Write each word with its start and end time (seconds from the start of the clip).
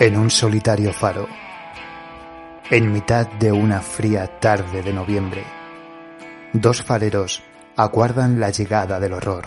en 0.00 0.16
un 0.16 0.30
solitario 0.30 0.94
faro, 0.94 1.28
en 2.70 2.90
mitad 2.90 3.28
de 3.32 3.52
una 3.52 3.82
fría 3.82 4.40
tarde 4.40 4.82
de 4.82 4.94
noviembre, 4.94 5.44
dos 6.54 6.82
fareros 6.82 7.42
aguardan 7.76 8.40
la 8.40 8.48
llegada 8.48 8.98
del 8.98 9.12
horror. 9.12 9.44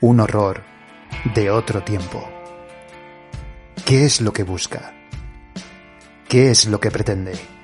Un 0.00 0.20
horror 0.20 0.62
de 1.34 1.50
otro 1.50 1.82
tiempo. 1.82 2.30
¿Qué 3.84 4.04
es 4.04 4.20
lo 4.20 4.32
que 4.32 4.44
busca? 4.44 4.94
¿Qué 6.28 6.52
es 6.52 6.66
lo 6.66 6.78
que 6.78 6.92
pretende? 6.92 7.59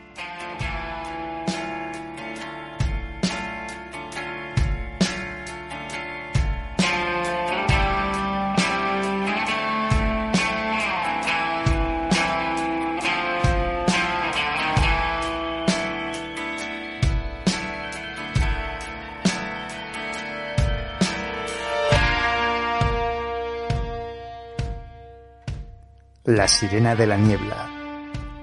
Sirena 26.57 26.95
de 26.95 27.07
la 27.07 27.19
niebla. 27.19 27.69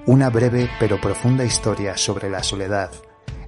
Una 0.06 0.30
breve 0.30 0.70
pero 0.78 1.00
profunda 1.00 1.44
historia 1.44 1.96
sobre 1.96 2.30
la 2.30 2.44
soledad, 2.44 2.92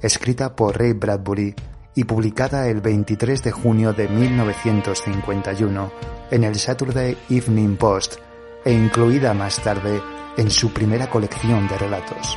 escrita 0.03 0.57
por 0.57 0.77
Ray 0.77 0.93
Bradbury 0.93 1.55
y 1.95 2.03
publicada 2.03 2.69
el 2.69 2.81
23 2.81 3.45
de 3.45 3.53
junio 3.53 3.93
de 3.93 4.09
1951 4.09 5.93
en 6.33 6.43
el 6.43 6.57
Saturday 6.57 7.17
Evening 7.31 7.77
Post 7.77 8.17
e 8.65 8.73
incluida 8.73 9.35
más 9.35 9.63
tarde 9.63 10.03
en 10.37 10.51
su 10.51 10.73
primera 10.73 11.09
colección 11.09 11.69
de 11.69 11.79
relatos, 11.79 12.37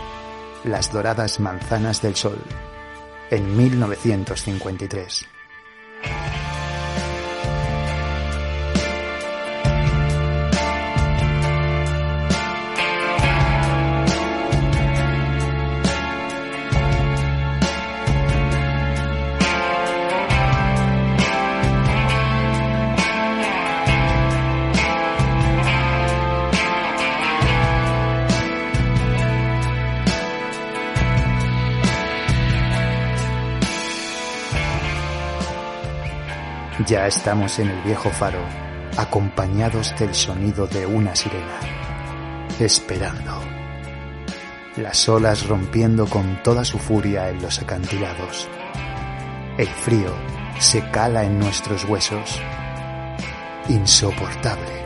Las 0.65 0.93
Doradas 0.93 1.39
Manzanas 1.39 1.99
del 2.03 2.15
Sol, 2.15 2.37
en 3.31 3.57
1953. 3.57 5.38
Ya 36.89 37.05
estamos 37.05 37.59
en 37.59 37.69
el 37.69 37.83
viejo 37.83 38.09
faro, 38.09 38.43
acompañados 38.97 39.93
del 39.99 40.11
sonido 40.15 40.65
de 40.65 40.87
una 40.87 41.15
sirena, 41.15 41.59
esperando. 42.59 43.39
Las 44.75 45.07
olas 45.07 45.45
rompiendo 45.45 46.07
con 46.07 46.41
toda 46.41 46.65
su 46.65 46.79
furia 46.79 47.29
en 47.29 47.43
los 47.43 47.61
acantilados. 47.61 48.49
El 49.59 49.67
frío 49.67 50.15
se 50.57 50.89
cala 50.89 51.25
en 51.25 51.37
nuestros 51.37 51.85
huesos. 51.85 52.41
Insoportable. 53.67 54.83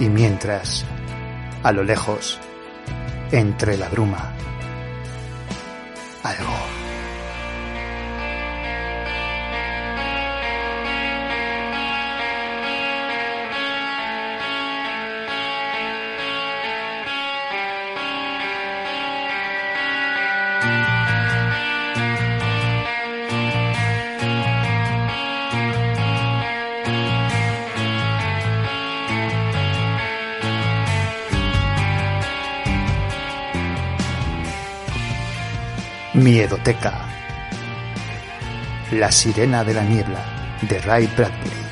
Y 0.00 0.08
mientras, 0.08 0.84
a 1.62 1.70
lo 1.70 1.84
lejos, 1.84 2.40
entre 3.30 3.76
la 3.76 3.88
bruma, 3.88 4.32
algo. 6.24 6.63
La 38.92 39.10
sirena 39.10 39.64
de 39.64 39.74
la 39.74 39.82
niebla 39.82 40.20
de 40.62 40.78
Ray 40.80 41.06
Bradbury. 41.16 41.63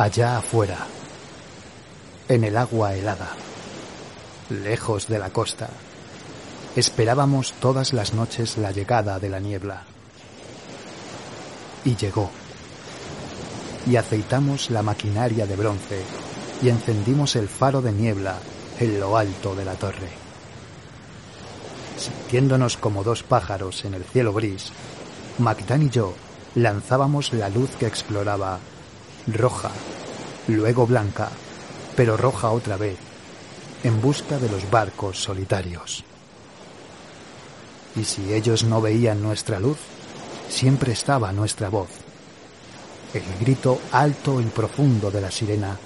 Allá 0.00 0.38
afuera, 0.38 0.78
en 2.26 2.42
el 2.44 2.56
agua 2.56 2.94
helada, 2.94 3.32
lejos 4.48 5.08
de 5.08 5.18
la 5.18 5.28
costa, 5.28 5.68
esperábamos 6.74 7.52
todas 7.60 7.92
las 7.92 8.14
noches 8.14 8.56
la 8.56 8.70
llegada 8.70 9.18
de 9.18 9.28
la 9.28 9.40
niebla. 9.40 9.82
Y 11.84 11.96
llegó. 11.96 12.30
Y 13.86 13.96
aceitamos 13.96 14.70
la 14.70 14.82
maquinaria 14.82 15.44
de 15.44 15.56
bronce 15.56 16.02
y 16.62 16.70
encendimos 16.70 17.36
el 17.36 17.46
faro 17.46 17.82
de 17.82 17.92
niebla 17.92 18.38
en 18.78 19.00
lo 19.00 19.18
alto 19.18 19.54
de 19.54 19.66
la 19.66 19.74
torre. 19.74 20.08
Sintiéndonos 21.98 22.78
como 22.78 23.04
dos 23.04 23.22
pájaros 23.22 23.84
en 23.84 23.92
el 23.92 24.04
cielo 24.04 24.32
gris, 24.32 24.72
Magdan 25.36 25.82
y 25.82 25.90
yo 25.90 26.14
lanzábamos 26.54 27.34
la 27.34 27.50
luz 27.50 27.68
que 27.78 27.86
exploraba 27.86 28.60
roja, 29.34 29.70
luego 30.48 30.86
blanca, 30.86 31.30
pero 31.96 32.16
roja 32.16 32.50
otra 32.50 32.76
vez, 32.76 32.96
en 33.84 34.00
busca 34.00 34.38
de 34.38 34.48
los 34.48 34.70
barcos 34.70 35.22
solitarios. 35.22 36.04
Y 37.96 38.04
si 38.04 38.32
ellos 38.32 38.64
no 38.64 38.80
veían 38.80 39.22
nuestra 39.22 39.58
luz, 39.58 39.78
siempre 40.48 40.92
estaba 40.92 41.32
nuestra 41.32 41.68
voz, 41.68 41.88
el 43.14 43.22
grito 43.40 43.80
alto 43.92 44.40
y 44.40 44.44
profundo 44.44 45.10
de 45.10 45.20
la 45.20 45.30
sirena 45.30 45.78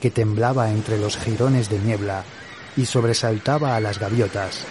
que 0.00 0.10
temblaba 0.10 0.70
entre 0.70 0.98
los 0.98 1.16
jirones 1.16 1.68
de 1.68 1.78
niebla 1.78 2.24
y 2.76 2.86
sobresaltaba 2.86 3.76
a 3.76 3.80
las 3.80 3.98
gaviotas 3.98 4.64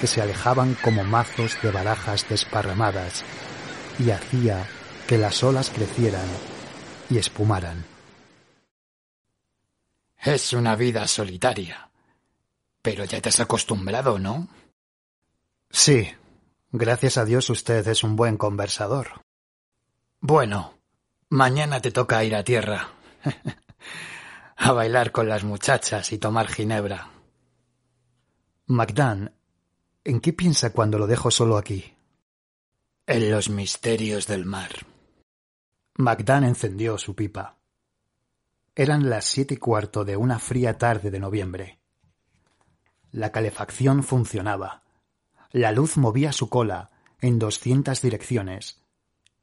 que 0.00 0.06
se 0.06 0.22
alejaban 0.22 0.76
como 0.82 1.02
mazos 1.04 1.56
de 1.62 1.70
barajas 1.70 2.26
desparramadas 2.28 3.24
y 3.98 4.10
hacía 4.10 4.68
que 5.06 5.18
las 5.18 5.42
olas 5.42 5.70
crecieran 5.70 6.28
y 7.10 7.18
espumaran. 7.18 7.84
Es 10.20 10.52
una 10.52 10.76
vida 10.76 11.06
solitaria. 11.06 11.90
Pero 12.82 13.04
ya 13.04 13.20
te 13.20 13.28
has 13.28 13.40
acostumbrado, 13.40 14.18
¿no? 14.18 14.48
Sí. 15.70 16.10
Gracias 16.70 17.16
a 17.16 17.24
Dios 17.24 17.48
usted 17.48 17.86
es 17.88 18.04
un 18.04 18.16
buen 18.16 18.36
conversador. 18.36 19.22
Bueno, 20.20 20.74
mañana 21.30 21.80
te 21.80 21.90
toca 21.90 22.24
ir 22.24 22.34
a 22.34 22.44
tierra. 22.44 22.90
a 24.56 24.72
bailar 24.72 25.12
con 25.12 25.28
las 25.28 25.44
muchachas 25.44 26.12
y 26.12 26.18
tomar 26.18 26.48
ginebra. 26.48 27.10
Magdan, 28.66 29.32
¿en 30.04 30.20
qué 30.20 30.32
piensa 30.32 30.72
cuando 30.72 30.98
lo 30.98 31.06
dejo 31.06 31.30
solo 31.30 31.56
aquí? 31.56 31.94
En 33.06 33.30
los 33.30 33.48
misterios 33.48 34.26
del 34.26 34.44
mar. 34.44 34.70
Magdan 36.00 36.44
encendió 36.44 36.96
su 36.96 37.16
pipa. 37.16 37.56
Eran 38.76 39.10
las 39.10 39.24
siete 39.24 39.54
y 39.54 39.56
cuarto 39.56 40.04
de 40.04 40.16
una 40.16 40.38
fría 40.38 40.78
tarde 40.78 41.10
de 41.10 41.18
noviembre. 41.18 41.80
La 43.10 43.32
calefacción 43.32 44.04
funcionaba. 44.04 44.84
La 45.50 45.72
luz 45.72 45.96
movía 45.96 46.30
su 46.30 46.48
cola 46.48 46.90
en 47.20 47.40
doscientas 47.40 48.00
direcciones 48.00 48.80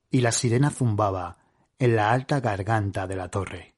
y 0.09 0.21
la 0.21 0.31
sirena 0.31 0.69
zumbaba 0.69 1.39
en 1.77 1.97
la 1.97 2.13
alta 2.13 2.39
garganta 2.39 3.05
de 3.05 3.17
la 3.17 3.27
torre. 3.27 3.75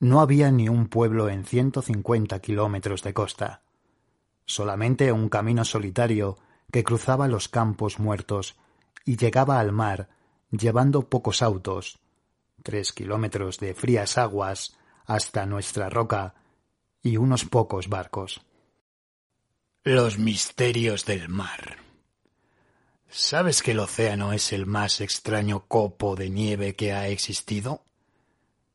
No 0.00 0.20
había 0.20 0.50
ni 0.50 0.68
un 0.68 0.88
pueblo 0.88 1.28
en 1.28 1.44
ciento 1.44 1.82
cincuenta 1.82 2.40
kilómetros 2.40 3.04
de 3.04 3.14
costa, 3.14 3.62
solamente 4.44 5.12
un 5.12 5.28
camino 5.28 5.64
solitario 5.64 6.36
que 6.72 6.82
cruzaba 6.82 7.28
los 7.28 7.48
campos 7.48 8.00
muertos 8.00 8.56
y 9.04 9.16
llegaba 9.16 9.60
al 9.60 9.70
mar 9.70 10.15
llevando 10.50 11.08
pocos 11.08 11.42
autos, 11.42 11.98
tres 12.62 12.92
kilómetros 12.92 13.58
de 13.58 13.74
frías 13.74 14.18
aguas 14.18 14.76
hasta 15.04 15.46
nuestra 15.46 15.88
roca 15.88 16.34
y 17.02 17.16
unos 17.16 17.44
pocos 17.44 17.88
barcos. 17.88 18.40
Los 19.84 20.18
misterios 20.18 21.04
del 21.04 21.28
mar. 21.28 21.76
¿Sabes 23.08 23.62
que 23.62 23.70
el 23.70 23.78
océano 23.78 24.32
es 24.32 24.52
el 24.52 24.66
más 24.66 25.00
extraño 25.00 25.66
copo 25.66 26.16
de 26.16 26.28
nieve 26.28 26.74
que 26.74 26.92
ha 26.92 27.08
existido? 27.08 27.84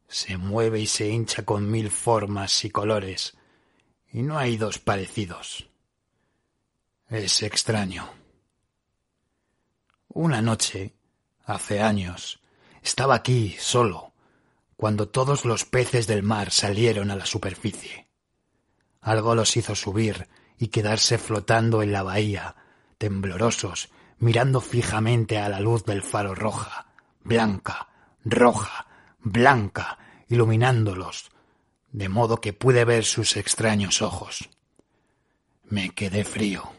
Se 0.07 0.37
mueve 0.37 0.79
y 0.79 0.87
se 0.87 1.09
hincha 1.09 1.43
con 1.43 1.69
mil 1.69 1.91
formas 1.91 2.63
y 2.63 2.69
colores, 2.69 3.37
y 4.11 4.23
no 4.23 4.37
hay 4.37 4.57
dos 4.57 4.79
parecidos. 4.79 5.69
Es 7.07 7.43
extraño. 7.43 8.09
Una 10.07 10.41
noche 10.41 10.95
Hace 11.51 11.81
años. 11.81 12.39
Estaba 12.81 13.13
aquí, 13.13 13.57
solo, 13.59 14.13
cuando 14.77 15.09
todos 15.09 15.43
los 15.43 15.65
peces 15.65 16.07
del 16.07 16.23
mar 16.23 16.49
salieron 16.49 17.11
a 17.11 17.17
la 17.17 17.25
superficie. 17.25 18.07
Algo 19.01 19.35
los 19.35 19.57
hizo 19.57 19.75
subir 19.75 20.29
y 20.57 20.69
quedarse 20.69 21.17
flotando 21.17 21.83
en 21.83 21.91
la 21.91 22.03
bahía, 22.03 22.55
temblorosos, 22.97 23.89
mirando 24.19 24.61
fijamente 24.61 25.39
a 25.39 25.49
la 25.49 25.59
luz 25.59 25.83
del 25.83 26.03
faro 26.03 26.35
roja, 26.35 26.87
blanca, 27.21 27.89
roja, 28.23 28.87
blanca, 29.19 29.97
iluminándolos, 30.29 31.31
de 31.91 32.07
modo 32.07 32.39
que 32.39 32.53
pude 32.53 32.85
ver 32.85 33.03
sus 33.03 33.35
extraños 33.35 34.01
ojos. 34.01 34.49
Me 35.65 35.89
quedé 35.89 36.23
frío. 36.23 36.71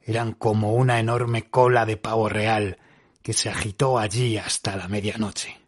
Eran 0.00 0.32
como 0.32 0.72
una 0.72 1.00
enorme 1.00 1.50
cola 1.50 1.84
de 1.84 1.98
pavo 1.98 2.30
real 2.30 2.78
que 3.22 3.32
se 3.32 3.48
agitó 3.48 3.98
allí 3.98 4.36
hasta 4.36 4.76
la 4.76 4.88
medianoche. 4.88 5.60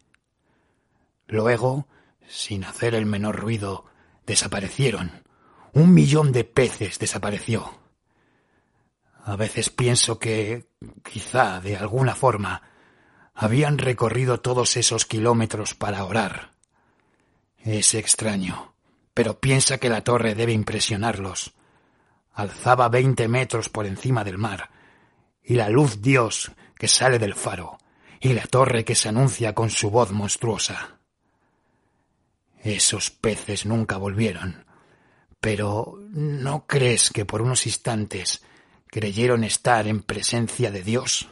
Luego, 1.27 1.87
sin 2.29 2.65
hacer 2.65 2.95
el 2.95 3.07
menor 3.07 3.37
ruido, 3.37 3.85
desaparecieron. 4.27 5.23
Un 5.73 5.95
millón 5.95 6.33
de 6.33 6.45
peces 6.45 6.99
desapareció. 6.99 7.79
A 9.25 9.37
veces 9.37 9.71
pienso 9.71 10.19
que, 10.19 10.67
quizá 11.03 11.61
de 11.61 11.77
alguna 11.77 12.15
forma, 12.15 12.63
habían 13.35 13.79
recorrido 13.79 14.41
todos 14.41 14.77
esos 14.77 15.07
kilómetros 15.07 15.75
para 15.75 16.05
orar. 16.05 16.53
Es 17.59 17.95
extraño, 17.95 18.75
pero 19.15 19.41
piensa 19.41 19.79
que 19.79 19.89
la 19.89 20.03
torre 20.03 20.35
debe 20.35 20.53
impresionarlos. 20.53 21.55
Alzaba 22.35 22.89
veinte 22.89 23.27
metros 23.29 23.69
por 23.69 23.87
encima 23.87 24.25
del 24.25 24.39
mar, 24.39 24.71
y 25.43 25.55
la 25.55 25.69
luz 25.69 26.03
Dios 26.03 26.53
que 26.77 26.89
sale 26.89 27.19
del 27.19 27.35
faro 27.35 27.79
y 28.21 28.33
la 28.33 28.47
torre 28.47 28.85
que 28.85 28.95
se 28.95 29.09
anuncia 29.09 29.55
con 29.55 29.71
su 29.71 29.91
voz 29.91 30.11
monstruosa. 30.13 30.99
Esos 32.63 33.11
peces 33.11 33.67
nunca 33.67 33.99
volvieron. 33.99 34.65
Pero 35.41 35.99
¿no 36.09 36.67
crees 36.67 37.11
que 37.11 37.27
por 37.27 37.43
unos 37.43 37.67
instantes 37.67 38.43
creyeron 38.87 39.45
estar 39.45 39.87
en 39.87 40.03
presencia 40.03 40.71
de 40.71 40.83
Dios? 40.83 41.29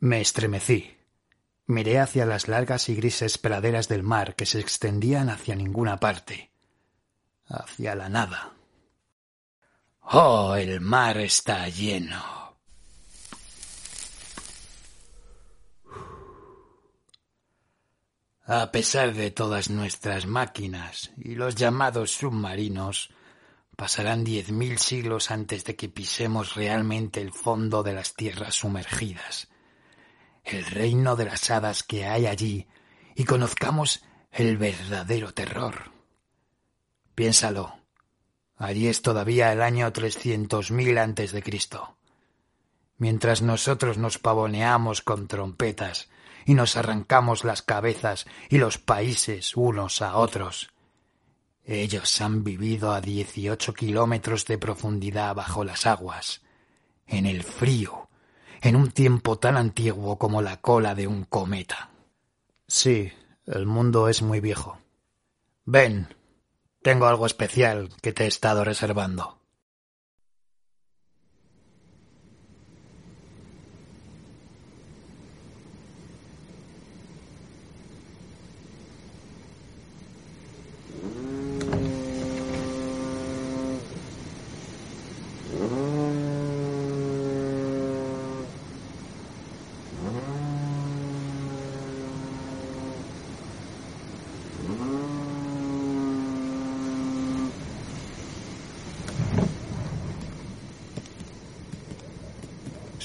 Me 0.00 0.20
estremecí. 0.20 0.94
Miré 1.66 1.98
hacia 1.98 2.26
las 2.26 2.48
largas 2.48 2.88
y 2.90 2.94
grises 2.94 3.38
praderas 3.38 3.88
del 3.88 4.02
mar 4.02 4.34
que 4.34 4.44
se 4.44 4.60
extendían 4.60 5.30
hacia 5.30 5.54
ninguna 5.54 5.98
parte, 5.98 6.50
hacia 7.46 7.94
la 7.94 8.08
nada. 8.10 8.52
Oh, 10.00 10.54
el 10.54 10.80
mar 10.80 11.18
está 11.18 11.68
lleno. 11.68 12.47
A 18.50 18.72
pesar 18.72 19.12
de 19.12 19.30
todas 19.30 19.68
nuestras 19.68 20.24
máquinas 20.24 21.10
y 21.18 21.34
los 21.34 21.54
llamados 21.54 22.12
submarinos, 22.12 23.10
pasarán 23.76 24.24
diez 24.24 24.50
mil 24.50 24.78
siglos 24.78 25.30
antes 25.30 25.66
de 25.66 25.76
que 25.76 25.90
pisemos 25.90 26.54
realmente 26.54 27.20
el 27.20 27.30
fondo 27.30 27.82
de 27.82 27.92
las 27.92 28.14
tierras 28.14 28.54
sumergidas, 28.54 29.48
el 30.44 30.64
reino 30.64 31.14
de 31.14 31.26
las 31.26 31.50
hadas 31.50 31.82
que 31.82 32.06
hay 32.06 32.24
allí, 32.24 32.66
y 33.14 33.24
conozcamos 33.24 34.02
el 34.32 34.56
verdadero 34.56 35.34
terror. 35.34 35.92
Piénsalo. 37.14 37.78
Allí 38.56 38.88
es 38.88 39.02
todavía 39.02 39.52
el 39.52 39.60
año 39.60 39.92
trescientos 39.92 40.70
mil 40.70 40.96
antes 40.96 41.32
de 41.32 41.42
Cristo. 41.42 41.98
Mientras 42.96 43.42
nosotros 43.42 43.98
nos 43.98 44.16
pavoneamos 44.16 45.02
con 45.02 45.28
trompetas 45.28 46.08
y 46.48 46.54
nos 46.54 46.78
arrancamos 46.78 47.44
las 47.44 47.60
cabezas 47.60 48.24
y 48.48 48.56
los 48.56 48.78
países 48.78 49.54
unos 49.54 50.00
a 50.00 50.16
otros. 50.16 50.72
Ellos 51.62 52.22
han 52.22 52.42
vivido 52.42 52.94
a 52.94 53.02
dieciocho 53.02 53.74
kilómetros 53.74 54.46
de 54.46 54.56
profundidad 54.56 55.34
bajo 55.34 55.62
las 55.62 55.84
aguas 55.84 56.40
en 57.06 57.26
el 57.26 57.42
frío, 57.42 58.08
en 58.62 58.76
un 58.76 58.90
tiempo 58.92 59.38
tan 59.38 59.58
antiguo 59.58 60.18
como 60.18 60.40
la 60.40 60.58
cola 60.62 60.94
de 60.94 61.06
un 61.06 61.24
cometa. 61.24 61.90
Sí, 62.66 63.12
el 63.44 63.66
mundo 63.66 64.08
es 64.08 64.22
muy 64.22 64.40
viejo. 64.40 64.78
Ven, 65.66 66.08
tengo 66.80 67.08
algo 67.08 67.26
especial 67.26 67.90
que 68.00 68.14
te 68.14 68.24
he 68.24 68.26
estado 68.26 68.64
reservando. 68.64 69.37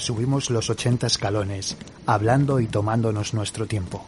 Subimos 0.04 0.50
los 0.50 0.68
ochenta 0.68 1.06
escalones, 1.06 1.78
hablando 2.04 2.60
y 2.60 2.66
tomándonos 2.66 3.32
nuestro 3.32 3.66
tiempo. 3.66 4.04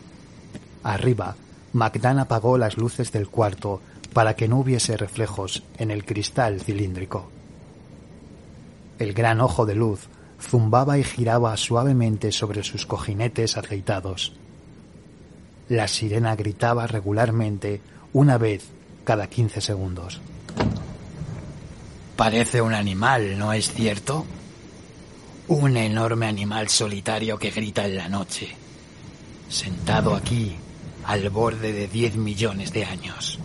Arriba, 0.82 1.36
Magdan 1.72 2.18
apagó 2.18 2.58
las 2.58 2.76
luces 2.76 3.12
del 3.12 3.28
cuarto 3.28 3.80
para 4.12 4.36
que 4.36 4.46
no 4.46 4.58
hubiese 4.58 4.98
reflejos 4.98 5.62
en 5.78 5.90
el 5.90 6.04
cristal 6.04 6.60
cilíndrico. 6.60 7.30
El 8.98 9.14
gran 9.14 9.40
ojo 9.40 9.64
de 9.64 9.74
luz 9.74 10.00
zumbaba 10.38 10.98
y 10.98 11.02
giraba 11.02 11.56
suavemente 11.56 12.30
sobre 12.30 12.62
sus 12.62 12.84
cojinetes 12.84 13.56
aceitados. 13.56 14.34
La 15.70 15.88
sirena 15.88 16.36
gritaba 16.36 16.86
regularmente 16.86 17.80
una 18.12 18.36
vez 18.36 18.66
cada 19.04 19.28
quince 19.28 19.62
segundos. 19.62 20.20
Parece 22.16 22.60
un 22.60 22.74
animal, 22.74 23.38
¿no 23.38 23.54
es 23.54 23.72
cierto? 23.72 24.26
Un 25.48 25.76
enorme 25.76 26.26
animal 26.26 26.68
solitario 26.68 27.38
que 27.38 27.52
grita 27.52 27.86
en 27.86 27.96
la 27.96 28.08
noche, 28.08 28.48
sentado 29.48 30.16
aquí 30.16 30.56
al 31.04 31.30
borde 31.30 31.72
de 31.72 31.86
diez 31.86 32.16
millones 32.16 32.72
de 32.72 32.84
años 32.84 33.38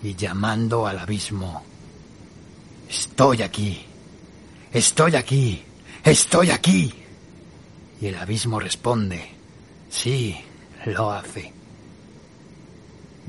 y 0.00 0.14
llamando 0.14 0.86
al 0.86 1.00
abismo. 1.00 1.64
Estoy 2.88 3.42
aquí, 3.42 3.84
estoy 4.72 5.16
aquí, 5.16 5.64
estoy 6.04 6.50
aquí. 6.50 6.94
Y 8.00 8.06
el 8.06 8.14
abismo 8.14 8.60
responde, 8.60 9.28
sí, 9.90 10.36
lo 10.86 11.10
hace. 11.10 11.52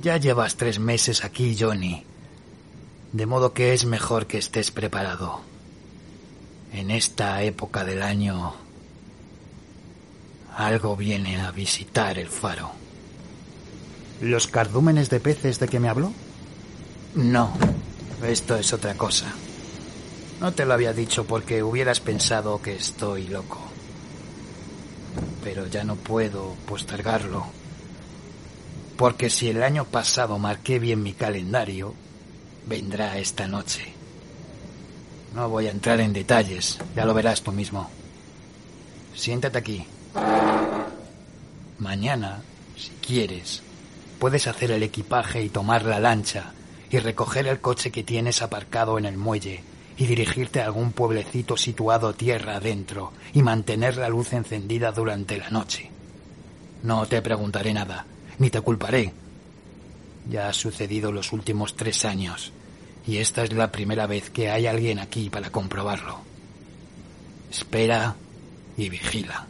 Ya 0.03 0.17
llevas 0.17 0.57
tres 0.57 0.77
meses 0.77 1.24
aquí, 1.24 1.57
Johnny, 1.59 2.03
de 3.13 3.25
modo 3.25 3.51
que 3.51 3.74
es 3.74 3.83
mejor 3.85 4.27
que 4.27 4.38
estés 4.38 4.69
preparado 4.69 5.54
en 6.75 6.91
esta 6.91 7.41
época 7.41 7.86
del 7.86 8.03
año 8.03 8.53
algo 10.55 10.96
viene 10.96 11.39
a 11.41 11.51
visitar 11.51 12.20
el 12.20 12.27
faro. 12.27 12.72
¿Los 14.22 14.48
cardúmenes 14.48 15.10
de 15.10 15.20
peces 15.20 15.60
de 15.60 15.67
que 15.67 15.79
me 15.79 15.89
habló? 15.89 16.12
No, 17.15 17.53
esto 18.25 18.58
es 18.58 18.74
otra 18.74 18.96
cosa. 18.96 19.34
No 20.41 20.53
te 20.53 20.65
lo 20.65 20.74
había 20.74 20.91
dicho 20.91 21.25
porque 21.25 21.63
hubieras 21.63 22.01
pensado 22.01 22.62
que 22.62 22.75
estoy 22.75 23.27
loco. 23.27 23.60
Pero 25.44 25.67
ya 25.67 25.86
no 25.86 25.96
puedo 25.96 26.55
postergarlo. 26.65 27.46
Porque 28.98 29.29
si 29.29 29.50
el 29.50 29.63
año 29.63 29.86
pasado 29.86 30.39
marqué 30.39 30.79
bien 30.79 31.03
mi 31.03 31.13
calendario, 31.13 31.94
vendrá 32.67 33.17
esta 33.17 33.48
noche. 33.48 33.94
No 35.35 35.49
voy 35.49 35.67
a 35.67 35.71
entrar 35.71 35.99
en 35.99 36.13
detalles, 36.13 36.79
ya 36.95 37.03
lo 37.05 37.13
verás 37.13 37.41
tú 37.41 37.51
mismo. 37.51 37.89
Siéntate 39.13 39.57
aquí. 39.57 39.85
Mañana, 41.77 42.41
si 42.77 42.91
quieres, 43.05 43.61
puedes 44.17 44.47
hacer 44.47 44.71
el 44.71 44.81
equipaje 44.81 45.43
y 45.43 45.49
tomar 45.49 45.83
la 45.83 45.99
lancha 45.99 46.53
y 46.89 46.99
recoger 46.99 47.47
el 47.47 47.59
coche 47.59 47.91
que 47.91 48.03
tienes 48.03 48.41
aparcado 48.41 48.97
en 48.97 49.05
el 49.05 49.17
muelle 49.17 49.61
y 49.97 50.05
dirigirte 50.05 50.61
a 50.61 50.65
algún 50.65 50.93
pueblecito 50.93 51.57
situado 51.57 52.13
tierra 52.13 52.55
adentro 52.55 53.11
y 53.33 53.43
mantener 53.43 53.97
la 53.97 54.07
luz 54.07 54.31
encendida 54.31 54.93
durante 54.93 55.37
la 55.37 55.49
noche. 55.49 55.91
No 56.83 57.05
te 57.07 57.21
preguntaré 57.21 57.73
nada, 57.73 58.05
ni 58.39 58.49
te 58.49 58.61
culparé. 58.61 59.11
Ya 60.29 60.47
ha 60.47 60.53
sucedido 60.53 61.11
los 61.11 61.33
últimos 61.33 61.75
tres 61.75 62.05
años 62.05 62.53
y 63.07 63.17
esta 63.17 63.43
es 63.43 63.53
la 63.53 63.71
primera 63.71 64.07
vez 64.07 64.29
que 64.29 64.50
hay 64.50 64.67
alguien 64.67 65.00
aquí 65.00 65.29
para 65.29 65.51
comprobarlo. 65.51 66.19
Espera 67.51 68.15
y 68.77 68.89
vigila. 68.89 69.47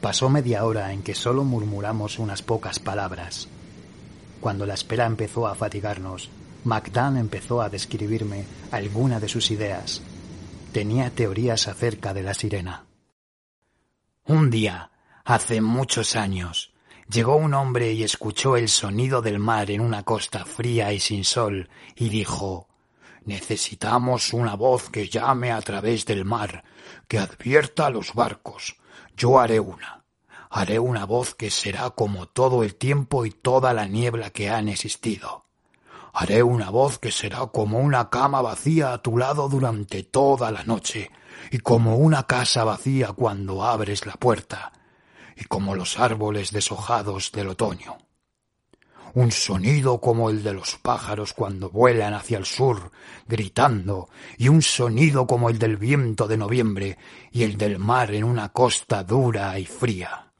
Pasó 0.00 0.28
media 0.28 0.64
hora 0.64 0.92
en 0.92 1.02
que 1.02 1.14
solo 1.14 1.44
murmuramos 1.44 2.18
unas 2.18 2.42
pocas 2.42 2.78
palabras. 2.78 3.48
Cuando 4.40 4.64
la 4.64 4.74
espera 4.74 5.06
empezó 5.06 5.46
a 5.46 5.54
fatigarnos, 5.54 6.30
MacDan 6.64 7.16
empezó 7.16 7.60
a 7.60 7.68
describirme 7.68 8.44
alguna 8.70 9.20
de 9.20 9.28
sus 9.28 9.50
ideas. 9.50 10.00
Tenía 10.72 11.10
teorías 11.10 11.68
acerca 11.68 12.14
de 12.14 12.22
la 12.22 12.34
sirena. 12.34 12.84
Un 14.24 14.50
día, 14.50 14.90
hace 15.24 15.60
muchos 15.60 16.14
años, 16.14 16.70
Llegó 17.10 17.36
un 17.36 17.54
hombre 17.54 17.92
y 17.92 18.02
escuchó 18.02 18.58
el 18.58 18.68
sonido 18.68 19.22
del 19.22 19.38
mar 19.38 19.70
en 19.70 19.80
una 19.80 20.02
costa 20.02 20.44
fría 20.44 20.92
y 20.92 21.00
sin 21.00 21.24
sol, 21.24 21.70
y 21.96 22.10
dijo 22.10 22.68
Necesitamos 23.24 24.34
una 24.34 24.56
voz 24.56 24.90
que 24.90 25.08
llame 25.08 25.50
a 25.50 25.62
través 25.62 26.04
del 26.04 26.26
mar, 26.26 26.64
que 27.08 27.18
advierta 27.18 27.86
a 27.86 27.90
los 27.90 28.12
barcos. 28.12 28.76
Yo 29.16 29.40
haré 29.40 29.58
una. 29.58 30.04
Haré 30.50 30.78
una 30.78 31.06
voz 31.06 31.34
que 31.34 31.50
será 31.50 31.88
como 31.90 32.26
todo 32.26 32.62
el 32.62 32.74
tiempo 32.74 33.24
y 33.24 33.30
toda 33.30 33.72
la 33.72 33.86
niebla 33.86 34.28
que 34.28 34.50
han 34.50 34.68
existido. 34.68 35.46
Haré 36.12 36.42
una 36.42 36.68
voz 36.68 36.98
que 36.98 37.10
será 37.10 37.46
como 37.46 37.78
una 37.78 38.10
cama 38.10 38.42
vacía 38.42 38.92
a 38.92 39.00
tu 39.00 39.16
lado 39.16 39.48
durante 39.48 40.02
toda 40.02 40.50
la 40.50 40.62
noche, 40.62 41.10
y 41.50 41.58
como 41.60 41.96
una 41.96 42.24
casa 42.24 42.64
vacía 42.64 43.12
cuando 43.12 43.64
abres 43.64 44.04
la 44.04 44.14
puerta 44.14 44.72
y 45.38 45.44
como 45.44 45.74
los 45.74 45.98
árboles 45.98 46.50
deshojados 46.50 47.30
del 47.32 47.48
otoño. 47.48 47.96
Un 49.14 49.30
sonido 49.32 50.00
como 50.00 50.30
el 50.30 50.42
de 50.42 50.52
los 50.52 50.76
pájaros 50.76 51.32
cuando 51.32 51.70
vuelan 51.70 52.12
hacia 52.12 52.38
el 52.38 52.44
sur, 52.44 52.90
gritando, 53.26 54.08
y 54.36 54.48
un 54.48 54.62
sonido 54.62 55.26
como 55.26 55.48
el 55.48 55.58
del 55.58 55.76
viento 55.76 56.26
de 56.26 56.36
noviembre 56.36 56.98
y 57.30 57.44
el 57.44 57.56
del 57.56 57.78
mar 57.78 58.12
en 58.12 58.24
una 58.24 58.50
costa 58.50 59.04
dura 59.04 59.58
y 59.58 59.64
fría. 59.64 60.32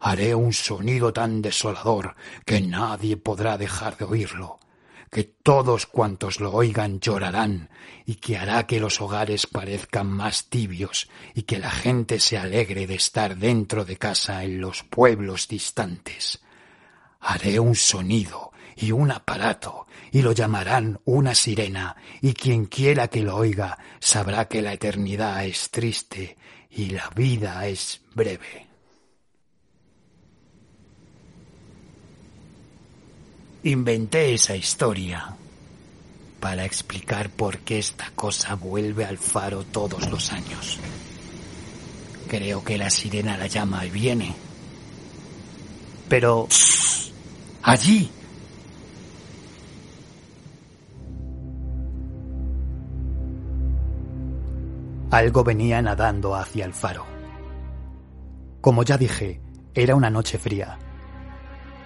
Haré 0.00 0.34
un 0.34 0.52
sonido 0.52 1.12
tan 1.12 1.40
desolador 1.40 2.14
que 2.44 2.60
nadie 2.60 3.16
podrá 3.16 3.56
dejar 3.56 3.96
de 3.96 4.04
oírlo, 4.04 4.58
que 5.10 5.24
todos 5.24 5.86
cuantos 5.86 6.40
lo 6.40 6.52
oigan 6.52 7.00
llorarán 7.00 7.70
y 8.04 8.16
que 8.16 8.36
hará 8.36 8.66
que 8.66 8.80
los 8.80 9.00
hogares 9.00 9.46
parezcan 9.46 10.06
más 10.06 10.46
tibios 10.46 11.08
y 11.34 11.42
que 11.42 11.58
la 11.58 11.70
gente 11.70 12.20
se 12.20 12.38
alegre 12.38 12.86
de 12.86 12.94
estar 12.94 13.36
dentro 13.36 13.84
de 13.84 13.96
casa 13.96 14.44
en 14.44 14.60
los 14.60 14.82
pueblos 14.82 15.48
distantes. 15.48 16.40
Haré 17.20 17.58
un 17.58 17.74
sonido 17.74 18.52
y 18.76 18.92
un 18.92 19.10
aparato 19.10 19.86
y 20.12 20.22
lo 20.22 20.32
llamarán 20.32 21.00
una 21.04 21.34
sirena 21.34 21.96
y 22.20 22.32
quien 22.34 22.66
quiera 22.66 23.08
que 23.08 23.22
lo 23.22 23.36
oiga 23.36 23.78
sabrá 23.98 24.46
que 24.46 24.62
la 24.62 24.72
eternidad 24.72 25.44
es 25.44 25.70
triste 25.70 26.36
y 26.70 26.90
la 26.90 27.08
vida 27.10 27.66
es 27.66 28.02
breve. 28.14 28.67
Inventé 33.68 34.32
esa 34.32 34.56
historia 34.56 35.36
para 36.40 36.64
explicar 36.64 37.28
por 37.28 37.58
qué 37.58 37.78
esta 37.78 38.10
cosa 38.14 38.54
vuelve 38.54 39.04
al 39.04 39.18
faro 39.18 39.62
todos 39.62 40.08
los 40.10 40.32
años. 40.32 40.78
Creo 42.28 42.64
que 42.64 42.78
la 42.78 42.88
sirena 42.88 43.36
la 43.36 43.46
llama 43.46 43.84
y 43.84 43.90
viene. 43.90 44.34
Pero... 46.08 46.48
allí. 47.62 48.10
Algo 55.10 55.44
venía 55.44 55.82
nadando 55.82 56.34
hacia 56.34 56.64
el 56.64 56.72
faro. 56.72 57.04
Como 58.62 58.82
ya 58.82 58.96
dije, 58.96 59.42
era 59.74 59.94
una 59.94 60.08
noche 60.08 60.38
fría. 60.38 60.78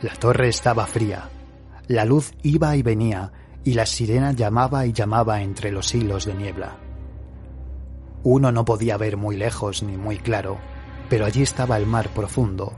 La 0.02 0.14
torre 0.14 0.48
estaba 0.48 0.86
fría 0.86 1.28
la 1.88 2.04
luz 2.04 2.32
iba 2.42 2.76
y 2.76 2.82
venía, 2.82 3.32
y 3.64 3.74
la 3.74 3.86
sirena 3.86 4.32
llamaba 4.32 4.86
y 4.86 4.92
llamaba 4.92 5.42
entre 5.42 5.72
los 5.72 5.94
hilos 5.94 6.26
de 6.26 6.34
niebla. 6.34 6.78
Uno 8.24 8.52
no 8.52 8.64
podía 8.64 8.96
ver 8.96 9.16
muy 9.16 9.36
lejos 9.36 9.82
ni 9.82 9.96
muy 9.96 10.18
claro, 10.18 10.58
pero 11.08 11.26
allí 11.26 11.42
estaba 11.42 11.76
el 11.76 11.86
mar 11.86 12.08
profundo, 12.10 12.72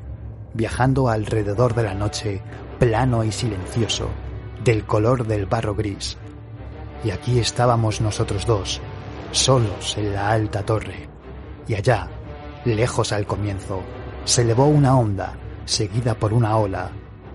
viajando 0.54 1.08
alrededor 1.08 1.74
de 1.74 1.82
la 1.82 1.94
noche, 1.94 2.42
plano 2.78 3.24
y 3.24 3.32
silencioso, 3.32 4.08
del 4.64 4.84
color 4.84 5.26
del 5.26 5.46
barro 5.46 5.74
gris. 5.74 6.16
Y 7.04 7.10
aquí 7.10 7.38
estábamos 7.38 8.00
nosotros 8.00 8.46
dos, 8.46 8.80
solos 9.32 9.98
en 9.98 10.14
la 10.14 10.30
alta 10.30 10.64
torre. 10.64 11.08
Y 11.68 11.74
allá, 11.74 12.08
lejos 12.64 13.12
al 13.12 13.26
comienzo, 13.26 13.82
se 14.24 14.42
elevó 14.42 14.66
una 14.66 14.96
onda, 14.96 15.34
seguida 15.66 16.14
por 16.14 16.32
una 16.32 16.56
ola, 16.56 16.90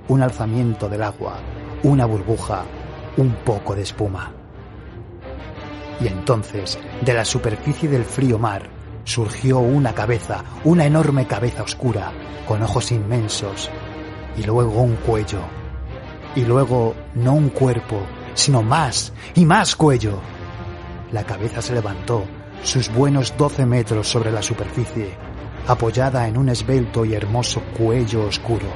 un 0.08 0.23
alzamiento 0.23 0.89
del 0.89 1.03
agua, 1.03 1.38
una 1.84 2.06
burbuja, 2.06 2.63
un 3.18 3.34
poco 3.46 3.76
de 3.76 3.84
espuma. 3.84 4.34
Y 6.02 6.08
entonces, 6.08 6.80
de 7.02 7.13
la 7.13 7.26
superficie 7.26 7.89
del 7.89 8.06
frío 8.06 8.38
mar, 8.38 8.70
surgió 9.04 9.60
una 9.60 9.94
cabeza, 9.94 10.44
una 10.63 10.86
enorme 10.86 11.28
cabeza 11.28 11.63
oscura, 11.63 12.12
con 12.48 12.62
ojos 12.62 12.92
inmensos, 12.92 13.70
y 14.38 14.44
luego 14.44 14.82
un 14.82 14.96
cuello, 14.98 15.42
y 16.36 16.46
luego 16.46 16.96
no 17.15 17.34
un 17.34 17.50
cuerpo, 17.50 18.02
sino 18.34 18.62
más 18.62 19.13
y 19.36 19.46
más 19.46 19.76
cuello. 19.76 20.20
La 21.12 21.24
cabeza 21.24 21.62
se 21.62 21.74
levantó, 21.74 22.26
sus 22.63 22.94
buenos 22.94 23.36
doce 23.38 23.65
metros 23.65 24.08
sobre 24.08 24.32
la 24.32 24.42
superficie, 24.42 25.15
apoyada 25.68 26.28
en 26.28 26.38
un 26.38 26.50
esbelto 26.50 27.06
y 27.06 27.13
hermoso 27.13 27.62
cuello 27.78 28.28
oscuro. 28.28 28.68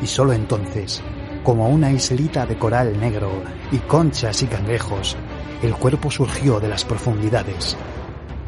Y 0.00 0.06
sólo 0.06 0.32
entonces, 0.32 1.02
como 1.42 1.68
una 1.68 1.90
islita 1.90 2.46
de 2.46 2.56
coral 2.56 2.98
negro 2.98 3.42
y 3.72 3.78
conchas 3.78 4.42
y 4.42 4.46
cangrejos, 4.46 5.16
el 5.62 5.74
cuerpo 5.74 6.10
surgió 6.10 6.60
de 6.60 6.68
las 6.68 6.84
profundidades. 6.84 7.76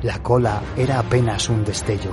La 0.02 0.18
cola 0.22 0.62
era 0.76 0.98
apenas 0.98 1.48
un 1.48 1.64
destello. 1.64 2.12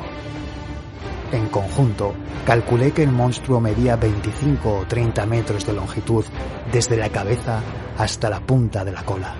En 1.31 1.47
conjunto, 1.49 2.13
calculé 2.45 2.91
que 2.91 3.03
el 3.03 3.11
monstruo 3.11 3.59
medía 3.59 3.95
25 3.95 4.79
o 4.79 4.85
30 4.85 5.25
metros 5.25 5.65
de 5.65 5.73
longitud 5.73 6.25
desde 6.71 6.97
la 6.97 7.09
cabeza 7.09 7.61
hasta 7.97 8.29
la 8.29 8.39
punta 8.39 8.83
de 8.83 8.91
la 8.91 9.03
cola. 9.03 9.35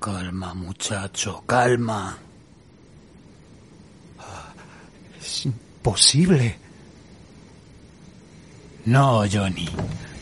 Calma, 0.00 0.54
muchacho, 0.54 1.42
calma. 1.46 2.18
Es 5.20 5.46
imposible. 5.46 6.63
No, 8.86 9.24
Johnny. 9.30 9.68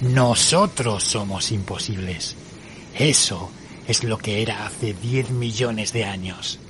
Nosotros 0.01 1.03
somos 1.03 1.51
imposibles. 1.51 2.37
Eso 2.95 3.51
es 3.89 4.05
lo 4.05 4.19
que 4.19 4.43
era 4.43 4.67
hace 4.67 4.95
10 4.95 5.31
millones 5.31 5.93
de 5.93 6.05
años. 6.05 6.61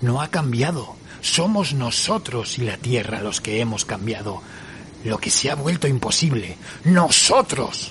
No 0.00 0.22
ha 0.22 0.28
cambiado. 0.28 0.96
Somos 1.20 1.74
nosotros 1.74 2.58
y 2.58 2.62
la 2.62 2.78
Tierra 2.78 3.20
los 3.20 3.40
que 3.40 3.60
hemos 3.60 3.84
cambiado. 3.84 4.40
Lo 5.04 5.18
que 5.18 5.30
se 5.30 5.50
ha 5.50 5.54
vuelto 5.54 5.86
imposible. 5.86 6.56
Nosotros. 6.84 7.90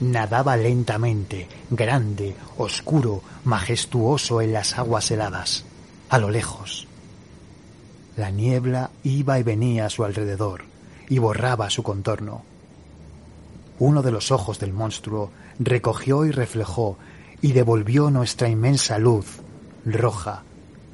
Nadaba 0.00 0.56
lentamente, 0.56 1.48
grande, 1.70 2.36
oscuro, 2.58 3.22
majestuoso 3.44 4.42
en 4.42 4.52
las 4.52 4.76
aguas 4.76 5.10
heladas, 5.10 5.64
a 6.10 6.18
lo 6.18 6.30
lejos. 6.30 6.85
La 8.16 8.30
niebla 8.30 8.90
iba 9.04 9.38
y 9.38 9.42
venía 9.42 9.86
a 9.86 9.90
su 9.90 10.04
alrededor 10.04 10.64
y 11.08 11.18
borraba 11.18 11.70
su 11.70 11.82
contorno. 11.82 12.42
Uno 13.78 14.02
de 14.02 14.10
los 14.10 14.30
ojos 14.30 14.58
del 14.58 14.72
monstruo 14.72 15.30
recogió 15.58 16.24
y 16.24 16.30
reflejó 16.30 16.96
y 17.42 17.52
devolvió 17.52 18.10
nuestra 18.10 18.48
inmensa 18.48 18.98
luz, 18.98 19.26
roja, 19.84 20.42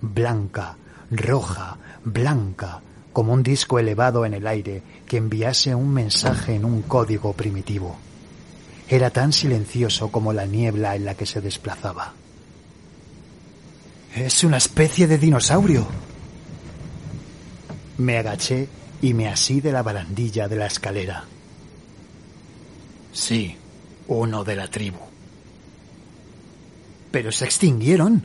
blanca, 0.01 0.77
roja, 1.11 1.79
blanca, 2.05 2.81
como 3.13 3.33
un 3.33 3.43
disco 3.43 3.79
elevado 3.79 4.27
en 4.27 4.35
el 4.35 4.47
aire 4.47 4.83
que 5.07 5.19
enviase 5.19 5.75
un 5.75 5.93
mensaje 5.93 6.55
en 6.55 6.65
un 6.65 6.83
código 6.83 7.35
primitivo. 7.35 7.97
Era 8.89 9.11
tan 9.11 9.33
silencioso 9.33 10.11
como 10.11 10.33
la 10.33 10.47
niebla 10.47 10.97
en 10.97 11.05
la 11.05 11.15
que 11.15 11.27
se 11.27 11.41
desplazaba. 11.41 12.15
Es 14.15 14.45
una 14.45 14.59
especie 14.59 15.07
de 15.07 15.19
dinosaurio. 15.19 15.87
Me 17.99 18.19
agaché 18.19 18.69
y 19.01 19.15
me 19.15 19.29
así 19.29 19.61
de 19.61 19.73
la 19.73 19.83
barandilla 19.83 20.49
de 20.49 20.57
la 20.57 20.67
escalera. 20.67 21.25
Sí, 23.13 23.57
uno 24.09 24.45
de 24.45 24.57
la 24.57 24.69
tribu. 24.69 24.99
Pero 27.11 27.31
se 27.31 27.45
extinguieron. 27.45 28.25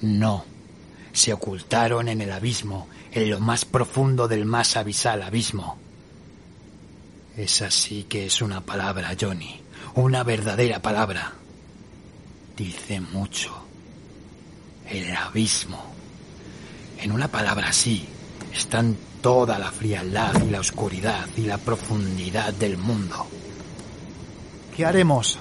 No, 0.00 0.44
se 1.12 1.32
ocultaron 1.32 2.08
en 2.08 2.20
el 2.20 2.30
abismo, 2.30 2.88
en 3.10 3.30
lo 3.30 3.40
más 3.40 3.64
profundo 3.64 4.28
del 4.28 4.44
más 4.44 4.76
abisal 4.76 5.22
abismo. 5.22 5.76
Esa 7.36 7.70
sí 7.70 8.04
que 8.04 8.26
es 8.26 8.42
una 8.42 8.60
palabra, 8.60 9.16
Johnny, 9.20 9.60
una 9.94 10.22
verdadera 10.22 10.80
palabra. 10.80 11.32
Dice 12.56 13.00
mucho. 13.00 13.64
El 14.88 15.14
abismo. 15.16 15.97
En 17.00 17.12
una 17.12 17.28
palabra 17.28 17.68
así, 17.68 18.08
están 18.52 18.96
toda 19.20 19.58
la 19.58 19.70
frialdad 19.70 20.42
y 20.44 20.50
la 20.50 20.60
oscuridad 20.60 21.28
y 21.36 21.42
la 21.42 21.58
profundidad 21.58 22.52
del 22.54 22.76
mundo. 22.76 23.26
¿Qué 24.76 24.84
haremos? 24.84 25.38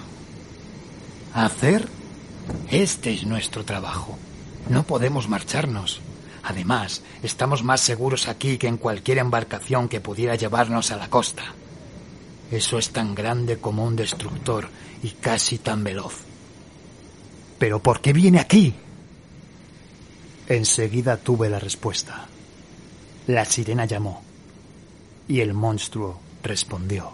¿Hacer? 1.34 1.88
Este 2.70 3.14
es 3.14 3.26
nuestro 3.26 3.66
trabajo. 3.66 4.18
No 4.70 4.84
podemos 4.84 5.28
marcharnos. 5.28 6.02
Además, 6.44 7.02
estamos 7.24 7.64
más 7.64 7.82
seguros 7.82 8.28
aquí 8.28 8.58
que 8.58 8.68
en 8.68 8.78
cualquier 8.78 9.18
embarcación 9.18 9.90
que 9.90 10.00
pudiera 10.00 10.36
llevarnos 10.36 10.92
a 10.92 10.98
la 10.98 11.10
costa. 11.10 11.44
Eso 12.52 12.78
es 12.78 12.92
tan 12.92 13.16
grande 13.16 13.58
como 13.58 13.84
un 13.84 13.96
destructor 13.96 14.70
y 15.04 15.10
casi 15.10 15.58
tan 15.58 15.84
veloz. 15.84 16.16
¿Pero 17.58 17.82
por 17.82 18.00
qué 18.00 18.14
viene 18.14 18.40
aquí? 18.40 18.74
Enseguida 20.50 21.18
tuve 21.18 21.50
la 21.50 21.60
respuesta. 21.60 22.26
La 23.28 23.44
sirena 23.44 23.84
llamó 23.84 24.24
y 25.28 25.42
el 25.42 25.54
monstruo 25.54 26.22
respondió. 26.42 27.12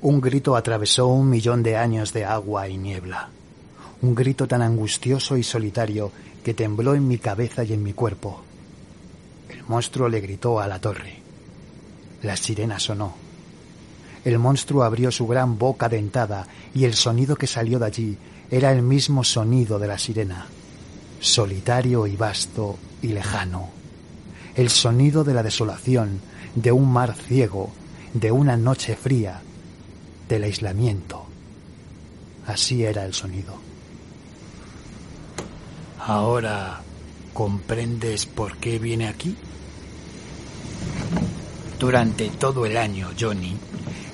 Un 0.00 0.20
grito 0.22 0.56
atravesó 0.56 1.08
un 1.08 1.28
millón 1.28 1.62
de 1.62 1.76
años 1.76 2.14
de 2.14 2.24
agua 2.24 2.68
y 2.68 2.78
niebla. 2.78 3.28
Un 4.00 4.14
grito 4.14 4.48
tan 4.48 4.62
angustioso 4.62 5.36
y 5.36 5.42
solitario 5.42 6.10
que 6.42 6.54
tembló 6.54 6.94
en 6.94 7.06
mi 7.06 7.18
cabeza 7.18 7.64
y 7.64 7.74
en 7.74 7.82
mi 7.82 7.92
cuerpo. 7.92 8.40
El 9.50 9.62
monstruo 9.64 10.08
le 10.08 10.22
gritó 10.22 10.58
a 10.58 10.66
la 10.66 10.80
torre. 10.80 11.18
La 12.22 12.34
sirena 12.34 12.78
sonó 12.78 13.27
el 14.24 14.38
monstruo 14.38 14.82
abrió 14.82 15.10
su 15.10 15.26
gran 15.26 15.58
boca 15.58 15.88
dentada 15.88 16.46
y 16.74 16.84
el 16.84 16.94
sonido 16.94 17.36
que 17.36 17.46
salió 17.46 17.78
de 17.78 17.86
allí 17.86 18.18
era 18.50 18.72
el 18.72 18.82
mismo 18.82 19.24
sonido 19.24 19.78
de 19.78 19.88
la 19.88 19.98
sirena, 19.98 20.46
solitario 21.20 22.06
y 22.06 22.16
vasto 22.16 22.78
y 23.02 23.08
lejano. 23.08 23.70
El 24.54 24.70
sonido 24.70 25.24
de 25.24 25.34
la 25.34 25.42
desolación, 25.42 26.20
de 26.54 26.72
un 26.72 26.90
mar 26.90 27.14
ciego, 27.14 27.70
de 28.14 28.32
una 28.32 28.56
noche 28.56 28.96
fría, 28.96 29.40
del 30.28 30.44
aislamiento. 30.44 31.26
Así 32.46 32.84
era 32.84 33.04
el 33.04 33.14
sonido. 33.14 33.54
Ahora, 36.00 36.80
¿comprendes 37.34 38.26
por 38.26 38.56
qué 38.56 38.78
viene 38.78 39.08
aquí? 39.08 39.36
Durante 41.78 42.30
todo 42.30 42.66
el 42.66 42.76
año, 42.76 43.10
Johnny, 43.18 43.56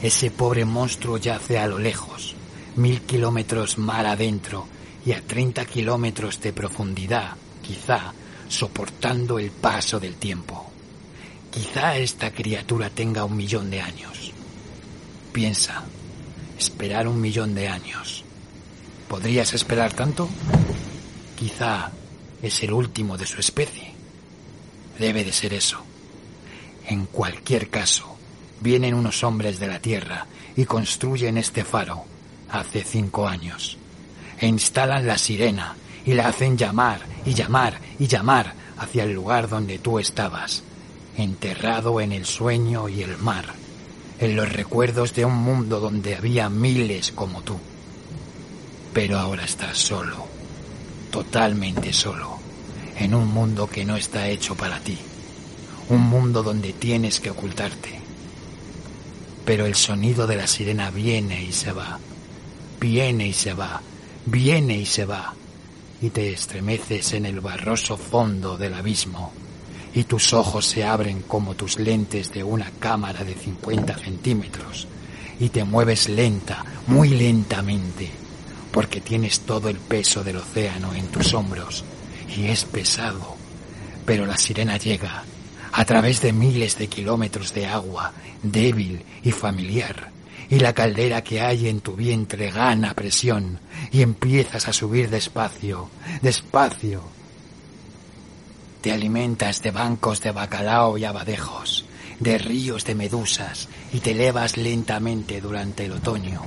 ese 0.04 0.30
pobre 0.30 0.66
monstruo 0.66 1.16
yace 1.16 1.58
a 1.58 1.66
lo 1.66 1.78
lejos, 1.78 2.34
mil 2.76 3.00
kilómetros 3.00 3.78
mar 3.78 4.04
adentro 4.04 4.66
y 5.06 5.12
a 5.12 5.22
treinta 5.22 5.64
kilómetros 5.64 6.42
de 6.42 6.52
profundidad, 6.52 7.36
quizá, 7.62 8.12
soportando 8.46 9.38
el 9.38 9.50
paso 9.50 9.98
del 9.98 10.16
tiempo. 10.16 10.70
Quizá 11.50 11.96
esta 11.96 12.32
criatura 12.32 12.90
tenga 12.90 13.24
un 13.24 13.34
millón 13.34 13.70
de 13.70 13.80
años. 13.80 14.32
Piensa, 15.32 15.84
esperar 16.58 17.08
un 17.08 17.18
millón 17.18 17.54
de 17.54 17.68
años. 17.68 18.24
¿Podrías 19.08 19.54
esperar 19.54 19.94
tanto? 19.94 20.28
Quizá 21.34 21.90
es 22.42 22.62
el 22.62 22.74
último 22.74 23.16
de 23.16 23.24
su 23.24 23.40
especie. 23.40 23.94
Debe 24.98 25.24
de 25.24 25.32
ser 25.32 25.54
eso. 25.54 25.82
En 26.88 27.06
cualquier 27.06 27.70
caso, 27.70 28.13
vienen 28.60 28.94
unos 28.94 29.22
hombres 29.24 29.58
de 29.58 29.66
la 29.66 29.80
tierra 29.80 30.26
y 30.56 30.64
construyen 30.64 31.38
este 31.38 31.64
faro 31.64 32.04
hace 32.50 32.84
cinco 32.84 33.26
años. 33.26 33.76
E 34.38 34.46
instalan 34.46 35.06
la 35.06 35.18
sirena 35.18 35.76
y 36.04 36.14
la 36.14 36.28
hacen 36.28 36.56
llamar 36.56 37.00
y 37.24 37.34
llamar 37.34 37.80
y 37.98 38.06
llamar 38.06 38.54
hacia 38.78 39.04
el 39.04 39.12
lugar 39.12 39.48
donde 39.48 39.78
tú 39.78 39.98
estabas, 39.98 40.62
enterrado 41.16 42.00
en 42.00 42.12
el 42.12 42.26
sueño 42.26 42.88
y 42.88 43.02
el 43.02 43.16
mar, 43.18 43.46
en 44.18 44.36
los 44.36 44.52
recuerdos 44.52 45.14
de 45.14 45.24
un 45.24 45.36
mundo 45.36 45.80
donde 45.80 46.16
había 46.16 46.48
miles 46.48 47.12
como 47.12 47.42
tú. 47.42 47.58
Pero 48.92 49.18
ahora 49.18 49.44
estás 49.44 49.78
solo, 49.78 50.26
totalmente 51.10 51.92
solo, 51.92 52.38
en 52.98 53.14
un 53.14 53.28
mundo 53.28 53.68
que 53.68 53.84
no 53.84 53.96
está 53.96 54.28
hecho 54.28 54.54
para 54.54 54.78
ti, 54.80 54.98
un 55.88 56.02
mundo 56.02 56.42
donde 56.42 56.72
tienes 56.72 57.20
que 57.20 57.30
ocultarte. 57.30 58.03
Pero 59.44 59.66
el 59.66 59.74
sonido 59.74 60.26
de 60.26 60.36
la 60.36 60.46
sirena 60.46 60.90
viene 60.90 61.42
y 61.42 61.52
se 61.52 61.72
va, 61.72 61.98
viene 62.80 63.28
y 63.28 63.32
se 63.32 63.52
va, 63.52 63.82
viene 64.26 64.78
y 64.78 64.86
se 64.86 65.04
va, 65.04 65.34
y 66.00 66.10
te 66.10 66.32
estremeces 66.32 67.12
en 67.12 67.26
el 67.26 67.40
barroso 67.40 67.96
fondo 67.96 68.56
del 68.56 68.74
abismo. 68.74 69.32
Y 69.94 70.04
tus 70.04 70.32
ojos 70.32 70.66
se 70.66 70.84
abren 70.84 71.22
como 71.22 71.54
tus 71.54 71.78
lentes 71.78 72.32
de 72.32 72.42
una 72.42 72.70
cámara 72.78 73.22
de 73.22 73.34
50 73.34 73.96
centímetros. 73.98 74.88
Y 75.38 75.50
te 75.50 75.62
mueves 75.64 76.08
lenta, 76.08 76.64
muy 76.86 77.10
lentamente, 77.10 78.10
porque 78.72 79.00
tienes 79.00 79.40
todo 79.40 79.68
el 79.68 79.76
peso 79.76 80.24
del 80.24 80.38
océano 80.38 80.94
en 80.94 81.06
tus 81.08 81.32
hombros. 81.34 81.84
Y 82.36 82.46
es 82.46 82.64
pesado. 82.64 83.36
Pero 84.04 84.26
la 84.26 84.36
sirena 84.36 84.78
llega 84.78 85.24
a 85.76 85.84
través 85.84 86.20
de 86.20 86.32
miles 86.32 86.78
de 86.78 86.86
kilómetros 86.86 87.52
de 87.52 87.66
agua, 87.66 88.12
débil 88.44 89.02
y 89.24 89.32
familiar, 89.32 90.12
y 90.48 90.60
la 90.60 90.72
caldera 90.72 91.24
que 91.24 91.40
hay 91.40 91.68
en 91.68 91.80
tu 91.80 91.96
vientre 91.96 92.52
gana 92.52 92.94
presión 92.94 93.58
y 93.90 94.02
empiezas 94.02 94.68
a 94.68 94.72
subir 94.72 95.10
despacio, 95.10 95.90
despacio, 96.22 97.02
te 98.82 98.92
alimentas 98.92 99.62
de 99.62 99.72
bancos 99.72 100.20
de 100.20 100.30
bacalao 100.30 100.96
y 100.96 101.06
abadejos, 101.06 101.84
de 102.20 102.38
ríos 102.38 102.84
de 102.84 102.94
medusas 102.94 103.68
y 103.92 103.98
te 103.98 104.12
elevas 104.12 104.56
lentamente 104.56 105.40
durante 105.40 105.86
el 105.86 105.92
otoño, 105.92 106.40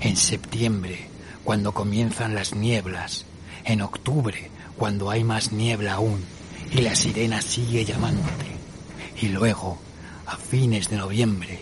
en 0.00 0.16
septiembre, 0.16 1.06
cuando 1.44 1.70
comienzan 1.70 2.34
las 2.34 2.52
nieblas, 2.56 3.26
en 3.64 3.80
octubre, 3.80 4.50
cuando 4.76 5.08
hay 5.08 5.22
más 5.22 5.52
niebla 5.52 5.94
aún, 5.94 6.24
y 6.72 6.78
la 6.78 6.96
sirena 6.96 7.40
sigue 7.40 7.84
llamándote. 7.84 8.61
Y 9.22 9.28
luego, 9.28 9.78
a 10.26 10.36
fines 10.36 10.88
de 10.88 10.96
noviembre, 10.96 11.60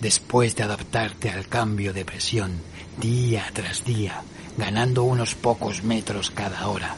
después 0.00 0.56
de 0.56 0.62
adaptarte 0.62 1.28
al 1.28 1.46
cambio 1.48 1.92
de 1.92 2.06
presión, 2.06 2.62
día 2.98 3.44
tras 3.52 3.84
día, 3.84 4.22
ganando 4.56 5.04
unos 5.04 5.34
pocos 5.34 5.82
metros 5.82 6.30
cada 6.30 6.66
hora, 6.66 6.96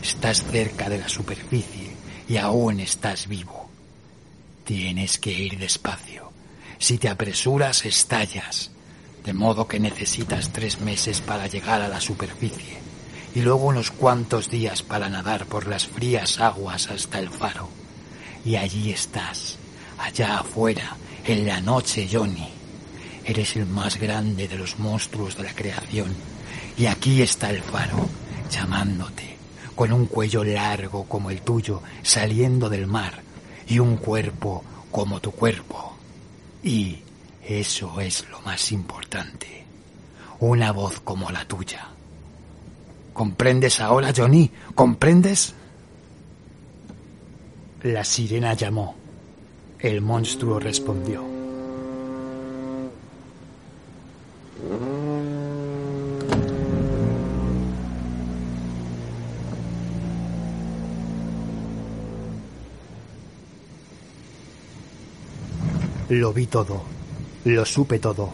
estás 0.00 0.44
cerca 0.44 0.88
de 0.88 0.98
la 0.98 1.08
superficie 1.08 1.90
y 2.28 2.36
aún 2.36 2.78
estás 2.78 3.26
vivo. 3.26 3.68
Tienes 4.64 5.18
que 5.18 5.32
ir 5.32 5.58
despacio. 5.58 6.30
Si 6.78 6.96
te 6.98 7.08
apresuras, 7.08 7.84
estallas. 7.84 8.70
De 9.24 9.32
modo 9.32 9.66
que 9.66 9.80
necesitas 9.80 10.52
tres 10.52 10.80
meses 10.80 11.20
para 11.20 11.48
llegar 11.48 11.82
a 11.82 11.88
la 11.88 12.00
superficie 12.00 12.78
y 13.34 13.40
luego 13.40 13.66
unos 13.66 13.90
cuantos 13.90 14.50
días 14.50 14.84
para 14.84 15.08
nadar 15.08 15.46
por 15.46 15.66
las 15.66 15.88
frías 15.88 16.38
aguas 16.38 16.88
hasta 16.90 17.18
el 17.18 17.28
faro. 17.28 17.77
Y 18.48 18.56
allí 18.56 18.92
estás, 18.92 19.58
allá 19.98 20.38
afuera, 20.38 20.96
en 21.26 21.46
la 21.46 21.60
noche, 21.60 22.08
Johnny. 22.10 22.48
Eres 23.22 23.56
el 23.56 23.66
más 23.66 24.00
grande 24.00 24.48
de 24.48 24.56
los 24.56 24.78
monstruos 24.78 25.36
de 25.36 25.42
la 25.42 25.54
creación. 25.54 26.16
Y 26.78 26.86
aquí 26.86 27.20
está 27.20 27.50
el 27.50 27.60
faro, 27.60 28.08
llamándote 28.50 29.36
con 29.74 29.92
un 29.92 30.06
cuello 30.06 30.44
largo 30.44 31.04
como 31.04 31.30
el 31.30 31.42
tuyo 31.42 31.82
saliendo 32.02 32.70
del 32.70 32.86
mar 32.86 33.20
y 33.66 33.80
un 33.80 33.98
cuerpo 33.98 34.64
como 34.90 35.20
tu 35.20 35.32
cuerpo. 35.32 35.98
Y 36.62 37.00
eso 37.46 38.00
es 38.00 38.26
lo 38.30 38.40
más 38.40 38.72
importante, 38.72 39.66
una 40.40 40.72
voz 40.72 41.00
como 41.00 41.30
la 41.30 41.44
tuya. 41.44 41.86
¿Comprendes 43.12 43.78
ahora, 43.78 44.10
Johnny? 44.16 44.50
¿Comprendes? 44.74 45.54
La 47.84 48.02
sirena 48.02 48.54
llamó. 48.54 48.96
El 49.78 50.00
monstruo 50.00 50.58
respondió. 50.58 51.22
Lo 66.08 66.32
vi 66.32 66.46
todo, 66.46 66.82
lo 67.44 67.64
supe 67.64 68.00
todo. 68.00 68.30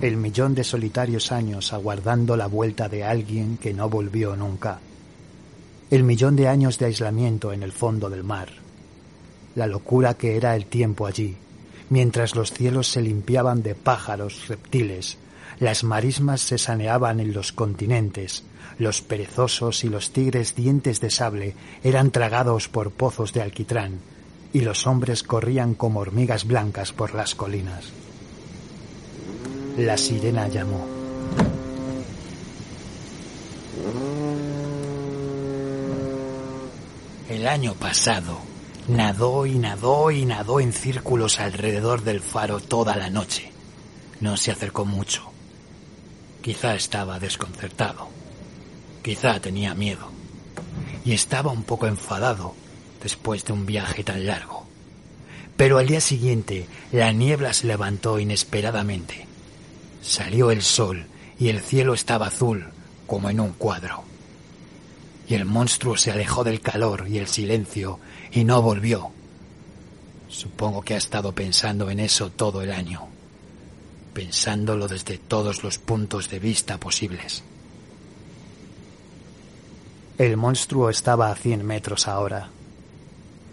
El 0.00 0.16
millón 0.16 0.56
de 0.56 0.64
solitarios 0.64 1.30
años 1.30 1.72
aguardando 1.72 2.36
la 2.36 2.48
vuelta 2.48 2.88
de 2.88 3.04
alguien 3.04 3.56
que 3.56 3.72
no 3.72 3.88
volvió 3.88 4.34
nunca. 4.34 4.80
El 5.92 6.04
millón 6.04 6.36
de 6.36 6.48
años 6.48 6.78
de 6.78 6.86
aislamiento 6.86 7.52
en 7.52 7.62
el 7.62 7.70
fondo 7.70 8.08
del 8.08 8.24
mar. 8.24 8.48
La 9.54 9.66
locura 9.66 10.14
que 10.14 10.38
era 10.38 10.56
el 10.56 10.64
tiempo 10.64 11.06
allí, 11.06 11.36
mientras 11.90 12.34
los 12.34 12.50
cielos 12.50 12.86
se 12.88 13.02
limpiaban 13.02 13.62
de 13.62 13.74
pájaros, 13.74 14.48
reptiles, 14.48 15.18
las 15.60 15.84
marismas 15.84 16.40
se 16.40 16.56
saneaban 16.56 17.20
en 17.20 17.34
los 17.34 17.52
continentes, 17.52 18.42
los 18.78 19.02
perezosos 19.02 19.84
y 19.84 19.90
los 19.90 20.12
tigres 20.12 20.54
dientes 20.54 20.98
de 21.02 21.10
sable 21.10 21.54
eran 21.84 22.10
tragados 22.10 22.68
por 22.70 22.90
pozos 22.90 23.34
de 23.34 23.42
alquitrán, 23.42 23.98
y 24.54 24.62
los 24.62 24.86
hombres 24.86 25.22
corrían 25.22 25.74
como 25.74 26.00
hormigas 26.00 26.46
blancas 26.46 26.92
por 26.92 27.14
las 27.14 27.34
colinas. 27.34 27.84
La 29.76 29.98
sirena 29.98 30.48
llamó. 30.48 30.91
El 37.42 37.48
año 37.48 37.74
pasado 37.74 38.38
nadó 38.86 39.46
y 39.46 39.58
nadó 39.58 40.12
y 40.12 40.24
nadó 40.24 40.60
en 40.60 40.72
círculos 40.72 41.40
alrededor 41.40 42.04
del 42.04 42.20
faro 42.20 42.60
toda 42.60 42.94
la 42.94 43.10
noche. 43.10 43.50
No 44.20 44.36
se 44.36 44.52
acercó 44.52 44.84
mucho. 44.84 45.24
Quizá 46.40 46.76
estaba 46.76 47.18
desconcertado. 47.18 48.06
Quizá 49.02 49.40
tenía 49.40 49.74
miedo. 49.74 50.08
Y 51.04 51.14
estaba 51.14 51.50
un 51.50 51.64
poco 51.64 51.88
enfadado 51.88 52.54
después 53.02 53.44
de 53.44 53.54
un 53.54 53.66
viaje 53.66 54.04
tan 54.04 54.24
largo. 54.24 54.64
Pero 55.56 55.78
al 55.78 55.88
día 55.88 56.00
siguiente 56.00 56.68
la 56.92 57.10
niebla 57.10 57.54
se 57.54 57.66
levantó 57.66 58.20
inesperadamente. 58.20 59.26
Salió 60.00 60.52
el 60.52 60.62
sol 60.62 61.06
y 61.40 61.48
el 61.48 61.60
cielo 61.60 61.92
estaba 61.92 62.28
azul 62.28 62.68
como 63.08 63.30
en 63.30 63.40
un 63.40 63.50
cuadro. 63.54 64.11
Y 65.32 65.34
el 65.34 65.46
monstruo 65.46 65.96
se 65.96 66.10
alejó 66.10 66.44
del 66.44 66.60
calor 66.60 67.06
y 67.08 67.16
el 67.16 67.26
silencio 67.26 67.98
y 68.32 68.44
no 68.44 68.60
volvió. 68.60 69.12
Supongo 70.28 70.82
que 70.82 70.92
ha 70.92 70.98
estado 70.98 71.32
pensando 71.32 71.88
en 71.88 72.00
eso 72.00 72.28
todo 72.28 72.60
el 72.60 72.70
año, 72.70 73.08
pensándolo 74.12 74.88
desde 74.88 75.16
todos 75.16 75.64
los 75.64 75.78
puntos 75.78 76.28
de 76.28 76.38
vista 76.38 76.76
posibles. 76.76 77.44
El 80.18 80.36
monstruo 80.36 80.90
estaba 80.90 81.30
a 81.30 81.34
cien 81.34 81.64
metros 81.64 82.08
ahora, 82.08 82.50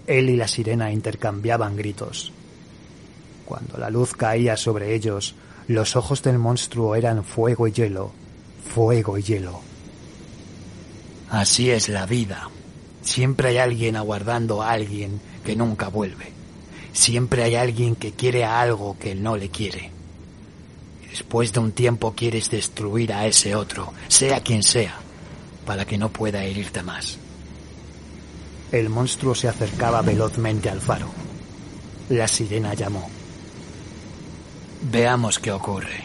él 0.06 0.30
y 0.32 0.36
la 0.36 0.50
sirena 0.50 0.92
intercambiaban 0.92 1.78
gritos. 1.78 2.34
Cuando 3.46 3.78
la 3.78 3.90
luz 3.90 4.12
caía 4.16 4.58
sobre 4.58 4.96
ellos, 4.96 5.34
los 5.70 5.96
ojos 5.96 6.22
del 6.24 6.40
monstruo 6.40 6.96
eran 6.96 7.24
fuego 7.24 7.70
y 7.70 7.72
hielo, 7.72 8.12
fuego 8.68 9.18
y 9.18 9.24
hielo. 9.24 9.69
Así 11.30 11.70
es 11.70 11.90
la 11.90 12.06
vida. 12.06 12.50
Siempre 13.02 13.50
hay 13.50 13.58
alguien 13.58 13.96
aguardando 13.96 14.62
a 14.62 14.72
alguien 14.72 15.22
que 15.46 15.56
nunca 15.56 15.90
vuelve. 15.90 16.32
Siempre 16.92 17.44
hay 17.44 17.56
alguien 17.56 17.96
que 17.96 18.12
quiere 18.14 18.44
a 18.44 18.62
algo 18.62 18.98
que 19.00 19.16
no 19.16 19.38
le 19.38 19.50
quiere. 19.50 19.92
Después 21.10 21.54
de 21.54 21.60
un 21.60 21.72
tiempo 21.72 22.14
quieres 22.14 22.50
destruir 22.50 23.14
a 23.14 23.26
ese 23.26 23.56
otro, 23.56 23.94
sea 24.08 24.42
quien 24.42 24.64
sea, 24.64 24.96
para 25.66 25.86
que 25.86 25.98
no 25.98 26.10
pueda 26.10 26.44
herirte 26.44 26.84
más. 26.84 27.18
El 28.72 28.90
monstruo 28.90 29.34
se 29.34 29.48
acercaba 29.48 30.02
velozmente 30.02 30.70
al 30.70 30.82
faro. 30.82 31.10
La 32.10 32.28
sirena 32.28 32.74
llamó. 32.74 33.10
Veamos 34.92 35.40
qué 35.40 35.52
ocurre. 35.52 36.04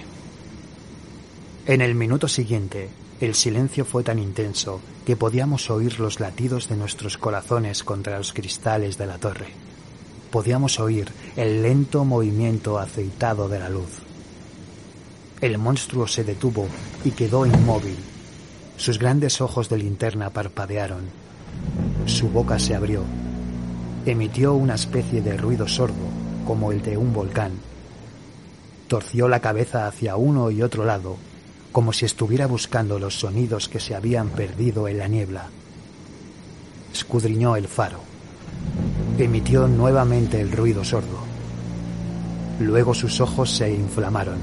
En 1.66 1.80
el 1.80 1.94
minuto 1.94 2.28
siguiente, 2.28 2.88
el 3.24 3.34
silencio 3.34 3.84
fue 3.84 4.02
tan 4.02 4.18
intenso 4.18 4.80
que 5.04 5.16
podíamos 5.16 5.70
oír 5.70 6.00
los 6.00 6.20
latidos 6.20 6.68
de 6.68 6.76
nuestros 6.76 7.18
corazones 7.18 7.84
contra 7.84 8.18
los 8.18 8.32
cristales 8.32 8.98
de 8.98 9.06
la 9.06 9.18
torre. 9.18 9.48
Podíamos 10.30 10.80
oír 10.80 11.10
el 11.36 11.62
lento 11.62 12.04
movimiento 12.04 12.78
aceitado 12.78 13.48
de 13.48 13.58
la 13.58 13.68
luz. 13.68 14.00
El 15.40 15.58
monstruo 15.58 16.06
se 16.06 16.24
detuvo 16.24 16.66
y 17.04 17.10
quedó 17.10 17.46
inmóvil. 17.46 17.96
Sus 18.76 18.98
grandes 18.98 19.40
ojos 19.40 19.68
de 19.68 19.78
linterna 19.78 20.30
parpadearon 20.30 21.24
su 22.06 22.28
boca 22.28 22.58
se 22.58 22.74
abrió 22.74 23.02
Emitió 24.04 24.52
una 24.54 24.74
especie 24.74 25.22
de 25.22 25.38
ruido 25.38 25.66
sordo, 25.66 25.94
como 26.46 26.72
el 26.72 26.82
de 26.82 26.98
un 26.98 27.14
volcán. 27.14 27.52
Torció 28.86 29.28
la 29.28 29.40
cabeza 29.40 29.86
hacia 29.86 30.16
uno 30.16 30.50
y 30.50 30.60
otro 30.60 30.84
lado, 30.84 31.16
como 31.74 31.92
si 31.92 32.04
estuviera 32.04 32.46
buscando 32.46 33.00
los 33.00 33.18
sonidos 33.18 33.68
que 33.68 33.80
se 33.80 33.96
habían 33.96 34.28
perdido 34.28 34.86
en 34.86 34.96
la 34.96 35.08
niebla. 35.08 35.46
Escudriñó 36.92 37.56
el 37.56 37.66
faro. 37.66 37.98
Emitió 39.18 39.66
nuevamente 39.66 40.40
el 40.40 40.52
ruido 40.52 40.84
sordo. 40.84 41.18
Luego 42.60 42.94
sus 42.94 43.20
ojos 43.20 43.50
se 43.50 43.74
inflamaron. 43.74 44.38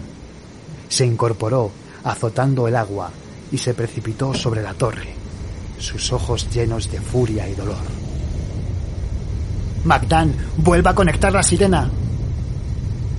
Se 0.89 1.05
incorporó, 1.05 1.71
azotando 2.03 2.67
el 2.67 2.75
agua, 2.75 3.11
y 3.49 3.57
se 3.57 3.73
precipitó 3.73 4.33
sobre 4.33 4.61
la 4.61 4.73
torre, 4.73 5.13
sus 5.79 6.11
ojos 6.11 6.49
llenos 6.53 6.91
de 6.91 6.99
furia 6.99 7.47
y 7.47 7.55
dolor. 7.55 7.77
Magdan, 9.85 10.35
vuelva 10.57 10.91
a 10.91 10.95
conectar 10.95 11.31
la 11.31 11.43
sirena. 11.43 11.89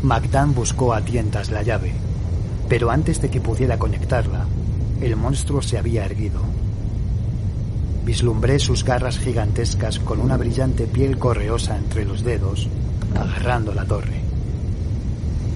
Magdan 0.03 0.55
buscó 0.55 0.93
a 0.93 1.01
tientas 1.01 1.51
la 1.51 1.63
llave, 1.63 1.95
pero 2.69 2.91
antes 2.91 3.21
de 3.21 3.31
que 3.31 3.41
pudiera 3.41 3.79
conectarla, 3.79 4.47
el 5.01 5.17
monstruo 5.17 5.63
se 5.63 5.79
había 5.79 6.05
erguido. 6.05 6.41
Vislumbré 8.05 8.59
sus 8.59 8.85
garras 8.85 9.19
gigantescas 9.19 9.99
con 9.99 10.21
una 10.21 10.37
brillante 10.37 10.87
piel 10.87 11.19
correosa 11.19 11.77
entre 11.77 12.05
los 12.05 12.23
dedos, 12.23 12.69
agarrando 13.15 13.75
la 13.75 13.85
torre. 13.85 14.21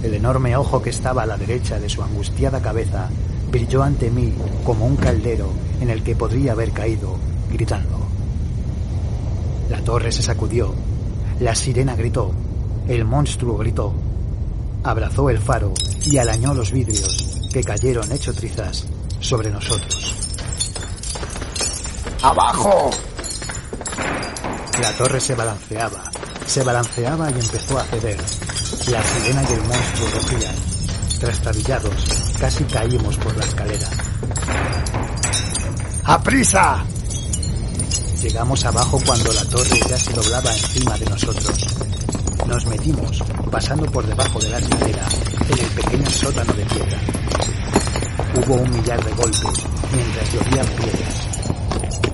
El 0.02 0.14
enorme 0.14 0.56
ojo 0.56 0.82
que 0.82 0.90
estaba 0.90 1.22
a 1.22 1.26
la 1.26 1.36
derecha 1.36 1.80
de 1.80 1.88
su 1.88 2.02
angustiada 2.02 2.60
cabeza 2.60 3.08
brilló 3.50 3.82
ante 3.82 4.10
mí 4.10 4.32
como 4.64 4.86
un 4.86 4.96
caldero 4.96 5.48
en 5.80 5.90
el 5.90 6.02
que 6.02 6.14
podría 6.14 6.52
haber 6.52 6.70
caído, 6.70 7.16
gritando. 7.50 7.98
La 9.70 9.80
torre 9.82 10.12
se 10.12 10.22
sacudió, 10.22 10.72
la 11.40 11.54
sirena 11.54 11.96
gritó, 11.96 12.32
el 12.88 13.04
monstruo 13.04 13.56
gritó, 13.58 13.92
abrazó 14.86 15.28
el 15.28 15.38
faro 15.38 15.74
y 16.04 16.16
alañó 16.18 16.54
los 16.54 16.70
vidrios 16.70 17.48
que 17.52 17.62
cayeron 17.62 18.10
hecho 18.12 18.32
trizas 18.32 18.84
sobre 19.20 19.50
nosotros. 19.50 20.14
¡Abajo! 22.22 22.90
La 24.80 24.92
torre 24.92 25.20
se 25.20 25.34
balanceaba, 25.34 26.10
se 26.46 26.62
balanceaba 26.62 27.30
y 27.30 27.34
empezó 27.34 27.78
a 27.78 27.84
ceder. 27.84 28.18
La 28.88 29.02
sirena 29.02 29.42
y 29.42 29.52
el 29.52 29.62
monstruo 29.62 30.08
rugían. 30.14 30.54
Trastabillados, 31.18 32.34
casi 32.38 32.64
caímos 32.64 33.16
por 33.16 33.36
la 33.36 33.44
escalera. 33.44 33.88
¡Aprisa! 36.04 36.84
Llegamos 38.22 38.64
abajo 38.64 39.00
cuando 39.04 39.32
la 39.32 39.44
torre 39.46 39.80
ya 39.88 39.98
se 39.98 40.12
doblaba 40.12 40.52
encima 40.52 40.96
de 40.98 41.06
nosotros. 41.06 41.85
Nos 42.48 42.64
metimos, 42.66 43.22
pasando 43.50 43.86
por 43.86 44.06
debajo 44.06 44.38
de 44.38 44.48
la 44.50 44.58
escalera, 44.58 45.02
en 45.50 45.58
el 45.58 45.70
pequeño 45.82 46.10
sótano 46.10 46.52
de 46.52 46.64
piedra. 46.64 46.98
Hubo 48.36 48.54
un 48.54 48.70
millar 48.70 49.04
de 49.04 49.12
golpes 49.12 49.66
mientras 49.92 50.32
llovían 50.32 50.66
piedras. 50.76 51.28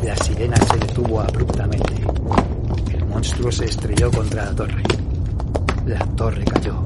La 0.03 0.17
sirena 0.17 0.57
se 0.57 0.77
detuvo 0.79 1.21
abruptamente. 1.21 1.95
El 2.93 3.05
monstruo 3.07 3.53
se 3.53 3.67
estrelló 3.67 4.11
contra 4.11 4.47
la 4.47 4.55
torre. 4.55 4.83
La 5.87 5.99
torre 6.17 6.45
cayó. 6.45 6.83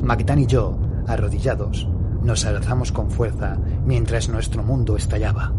Magdan 0.00 0.38
y 0.38 0.46
yo, 0.46 0.78
arrodillados, 1.06 1.88
nos 2.22 2.44
alzamos 2.44 2.92
con 2.92 3.10
fuerza 3.10 3.56
mientras 3.84 4.28
nuestro 4.28 4.62
mundo 4.62 4.96
estallaba. 4.96 5.52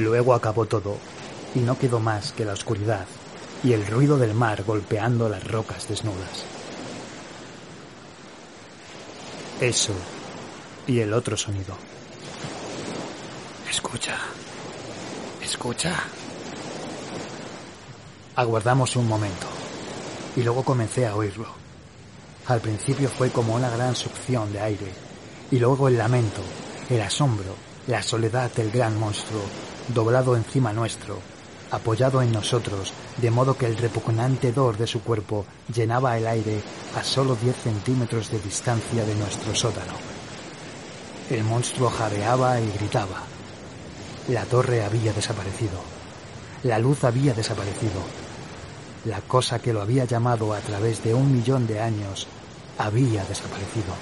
Luego 0.00 0.32
acabó 0.32 0.64
todo, 0.64 0.96
y 1.54 1.58
no 1.58 1.78
quedó 1.78 2.00
más 2.00 2.32
que 2.32 2.46
la 2.46 2.54
oscuridad 2.54 3.06
y 3.62 3.74
el 3.74 3.86
ruido 3.86 4.16
del 4.16 4.32
mar 4.32 4.62
golpeando 4.64 5.28
las 5.28 5.46
rocas 5.46 5.88
desnudas. 5.88 6.44
Eso 9.60 9.92
y 10.86 11.00
el 11.00 11.12
otro 11.12 11.36
sonido. 11.36 11.76
Escucha. 13.68 14.16
Escucha. 15.42 15.94
Aguardamos 18.36 18.96
un 18.96 19.06
momento 19.06 19.46
y 20.34 20.42
luego 20.42 20.64
comencé 20.64 21.06
a 21.06 21.14
oírlo. 21.14 21.48
Al 22.46 22.60
principio 22.60 23.10
fue 23.10 23.30
como 23.30 23.54
una 23.54 23.68
gran 23.68 23.94
succión 23.94 24.50
de 24.52 24.60
aire 24.60 24.92
y 25.50 25.58
luego 25.58 25.88
el 25.88 25.98
lamento, 25.98 26.40
el 26.88 27.02
asombro, 27.02 27.54
la 27.86 28.02
soledad 28.02 28.50
del 28.52 28.70
gran 28.70 28.98
monstruo 28.98 29.42
doblado 29.88 30.36
encima 30.36 30.72
nuestro, 30.72 31.18
apoyado 31.70 32.22
en 32.22 32.32
nosotros, 32.32 32.92
de 33.18 33.30
modo 33.30 33.56
que 33.56 33.66
el 33.66 33.76
repugnante 33.76 34.52
dor 34.52 34.76
de 34.76 34.86
su 34.86 35.02
cuerpo 35.02 35.44
llenaba 35.72 36.16
el 36.18 36.26
aire 36.26 36.60
a 36.96 37.04
solo 37.04 37.36
10 37.36 37.56
centímetros 37.56 38.30
de 38.30 38.40
distancia 38.40 39.04
de 39.04 39.14
nuestro 39.14 39.54
sótano. 39.54 39.92
El 41.30 41.44
monstruo 41.44 41.90
jadeaba 41.90 42.60
y 42.60 42.70
gritaba. 42.72 43.22
La 44.28 44.44
torre 44.44 44.84
había 44.84 45.12
desaparecido. 45.12 45.80
La 46.64 46.78
luz 46.78 47.04
había 47.04 47.34
desaparecido. 47.34 48.00
La 49.04 49.20
cosa 49.20 49.60
que 49.60 49.72
lo 49.72 49.80
había 49.80 50.04
llamado 50.04 50.52
a 50.52 50.58
través 50.58 51.02
de 51.02 51.14
un 51.14 51.32
millón 51.32 51.66
de 51.66 51.80
años 51.80 52.26
había 52.78 53.24
desaparecido. 53.24 53.94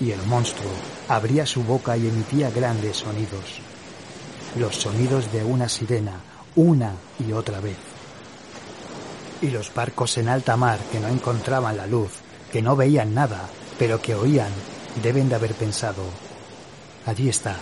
Y 0.00 0.12
el 0.12 0.22
monstruo 0.22 0.70
abría 1.08 1.44
su 1.44 1.62
boca 1.62 1.96
y 1.96 2.08
emitía 2.08 2.50
grandes 2.50 2.98
sonidos 2.98 3.60
los 4.56 4.76
sonidos 4.76 5.30
de 5.32 5.44
una 5.44 5.68
sirena 5.68 6.20
una 6.56 6.92
y 7.18 7.32
otra 7.32 7.60
vez. 7.60 7.76
Y 9.40 9.50
los 9.50 9.72
barcos 9.72 10.18
en 10.18 10.28
alta 10.28 10.56
mar 10.56 10.78
que 10.90 10.98
no 10.98 11.08
encontraban 11.08 11.76
la 11.76 11.86
luz, 11.86 12.10
que 12.50 12.62
no 12.62 12.74
veían 12.74 13.14
nada, 13.14 13.48
pero 13.78 14.00
que 14.00 14.14
oían, 14.14 14.50
deben 15.02 15.28
de 15.28 15.36
haber 15.36 15.54
pensado, 15.54 16.02
allí 17.06 17.28
está, 17.28 17.56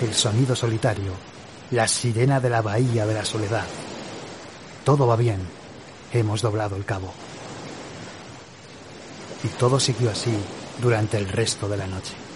el 0.00 0.14
sonido 0.14 0.54
solitario, 0.54 1.12
la 1.72 1.88
sirena 1.88 2.38
de 2.38 2.50
la 2.50 2.62
bahía 2.62 3.04
de 3.06 3.14
la 3.14 3.24
soledad. 3.24 3.66
Todo 4.84 5.06
va 5.06 5.16
bien, 5.16 5.40
hemos 6.12 6.40
doblado 6.40 6.76
el 6.76 6.84
cabo. 6.84 7.12
Y 9.42 9.48
todo 9.48 9.80
siguió 9.80 10.10
así 10.10 10.36
durante 10.80 11.16
el 11.16 11.28
resto 11.28 11.68
de 11.68 11.76
la 11.76 11.86
noche. 11.86 12.27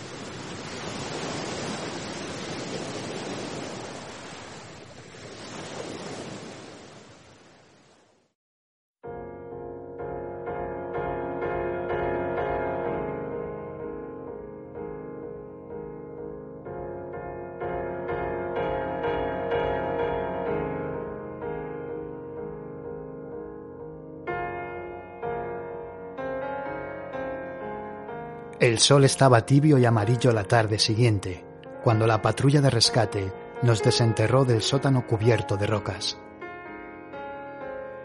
Sol 28.83 29.05
estaba 29.05 29.47
tibio 29.47 29.79
y 29.79 29.87
amarillo 29.87 30.33
la 30.33 30.42
tarde 30.42 30.79
siguiente, 30.79 31.45
cuando 31.85 32.07
la 32.07 32.21
patrulla 32.21 32.61
de 32.61 32.68
rescate 32.68 33.33
nos 33.62 33.81
desenterró 33.81 34.45
del 34.45 34.61
sótano 34.61 35.07
cubierto 35.07 35.57
de 35.57 35.68
rocas. 35.68 36.18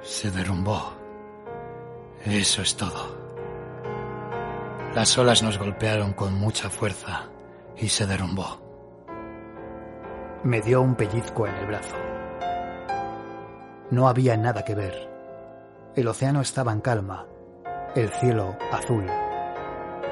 Se 0.01 0.29
derrumbó. 0.29 0.93
Eso 2.23 2.61
es 2.61 2.77
todo. 2.77 3.17
Las 4.93 5.17
olas 5.17 5.41
nos 5.41 5.57
golpearon 5.57 6.13
con 6.13 6.35
mucha 6.35 6.69
fuerza 6.69 7.29
y 7.75 7.89
se 7.89 8.05
derrumbó. 8.05 8.61
Me 10.43 10.61
dio 10.61 10.81
un 10.81 10.95
pellizco 10.95 11.47
en 11.47 11.55
el 11.55 11.65
brazo. 11.65 11.95
No 13.89 14.07
había 14.07 14.37
nada 14.37 14.63
que 14.63 14.75
ver. 14.75 15.09
El 15.95 16.07
océano 16.07 16.41
estaba 16.41 16.71
en 16.71 16.81
calma, 16.81 17.25
el 17.95 18.09
cielo 18.09 18.55
azul 18.71 19.05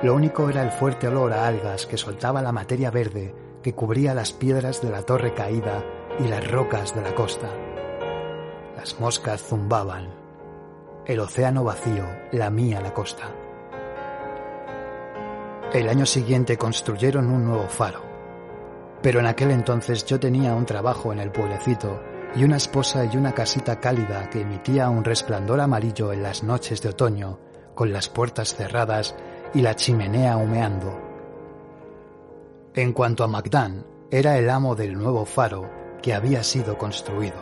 lo 0.06 0.13
único 0.13 0.48
era 0.50 0.62
el 0.62 0.70
fuerte 0.70 1.08
olor 1.08 1.34
a 1.34 1.48
algas 1.48 1.88
que 1.88 1.98
soltaba 1.98 2.39
la 2.39 2.52
materia 2.52 2.91
verde 2.91 3.34
que 3.63 3.74
cubría 3.74 4.13
las 4.13 4.34
piedras 4.34 4.80
de 4.84 4.91
la 4.91 5.02
torre 5.02 5.34
caída 5.34 5.84
y 6.20 6.28
las 6.28 6.48
rocas 6.48 6.94
de 6.94 7.02
la 7.02 7.15
costa. 7.15 7.50
Las 8.78 9.00
moscas 9.00 9.41
zumbaban. 9.41 10.13
El 11.08 11.20
océano 11.20 11.63
vacío 11.63 12.06
lamía 12.34 12.82
la 12.82 12.94
costa. 12.94 13.32
El 15.74 15.89
año 15.89 16.06
siguiente 16.06 16.56
construyeron 16.56 17.28
un 17.28 17.44
nuevo 17.44 17.68
faro, 17.68 18.04
pero 19.02 19.20
en 19.22 19.26
aquel 19.26 19.50
entonces 19.50 20.06
yo 20.06 20.20
tenía 20.20 20.54
un 20.54 20.68
trabajo 20.68 21.13
en 21.13 21.18
el 21.18 21.32
pueblecito 21.32 22.00
y 22.36 22.44
una 22.44 22.58
esposa 22.58 23.06
y 23.06 23.18
una 23.18 23.34
casita 23.34 23.80
cálida 23.80 24.30
que 24.30 24.41
emitía 24.41 24.88
un 24.88 25.04
resplandor 25.04 25.62
amarillo 25.62 26.13
en 26.13 26.22
las 26.22 26.44
noches 26.44 26.84
de 26.84 26.89
otoño, 26.89 27.39
con 27.74 27.91
las 27.91 28.08
puertas 28.08 28.54
cerradas 28.54 29.15
y 29.56 29.62
la 29.62 29.74
chimenea 29.74 30.36
humeando. 30.36 31.00
En 32.74 32.91
cuanto 32.91 33.24
a 33.24 33.28
Magdán, 33.28 33.86
era 34.12 34.38
el 34.38 34.50
amo 34.50 34.76
del 34.76 34.94
nuevo 34.94 35.26
faro 35.26 35.72
que 36.02 36.13
había 36.13 36.44
sido 36.44 36.78
construido, 36.78 37.38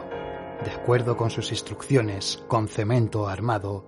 de 0.63 0.69
acuerdo 0.69 1.17
con 1.17 1.31
sus 1.31 1.49
instrucciones, 1.49 2.43
con 2.47 2.67
cemento 2.67 3.27
armado. 3.27 3.83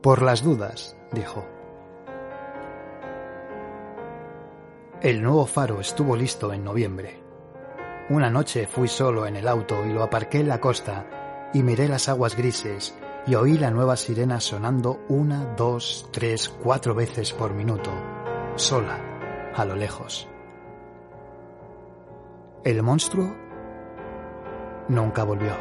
Por 0.00 0.22
las 0.22 0.44
dudas, 0.44 0.96
dijo. 1.10 1.44
El 5.00 5.20
nuevo 5.20 5.44
faro 5.46 5.80
estuvo 5.80 6.14
listo 6.14 6.52
en 6.52 6.62
noviembre. 6.62 7.20
Una 8.08 8.30
noche 8.30 8.68
fui 8.68 8.86
solo 8.86 9.26
en 9.26 9.34
el 9.34 9.48
auto 9.48 9.84
y 9.84 9.92
lo 9.92 10.04
aparqué 10.04 10.38
en 10.38 10.48
la 10.48 10.60
costa 10.60 11.50
y 11.52 11.64
miré 11.64 11.88
las 11.88 12.08
aguas 12.08 12.36
grises 12.36 12.94
y 13.26 13.34
oí 13.34 13.58
la 13.58 13.70
nueva 13.70 13.96
sirena 13.96 14.40
sonando 14.40 15.00
una, 15.08 15.54
dos, 15.56 16.08
tres, 16.12 16.48
cuatro 16.48 16.94
veces 16.94 17.32
por 17.32 17.54
minuto, 17.54 17.90
sola, 18.56 18.98
a 19.54 19.64
lo 19.64 19.76
lejos. 19.76 20.28
El 22.64 22.82
monstruo 22.82 23.34
nunca 24.88 25.24
volvió. 25.24 25.56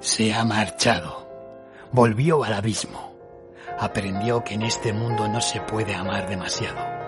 Se 0.00 0.32
ha 0.32 0.44
marchado. 0.44 1.28
Volvió 1.92 2.44
al 2.44 2.54
abismo. 2.54 3.12
Aprendió 3.78 4.44
que 4.44 4.54
en 4.54 4.62
este 4.62 4.92
mundo 4.92 5.28
no 5.28 5.40
se 5.40 5.60
puede 5.60 5.94
amar 5.94 6.28
demasiado 6.28 7.00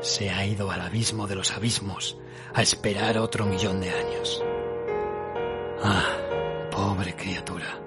se 0.00 0.30
ha 0.30 0.46
ido 0.46 0.70
al 0.70 0.80
abismo 0.80 1.26
de 1.26 1.34
los 1.34 1.52
abismos 1.52 2.16
a 2.54 2.62
esperar 2.62 3.18
otro 3.18 3.44
millón 3.46 3.80
de 3.80 3.90
años. 3.90 4.44
Ah, 5.82 6.15
pobre 6.96 7.14
criatura, 7.14 7.78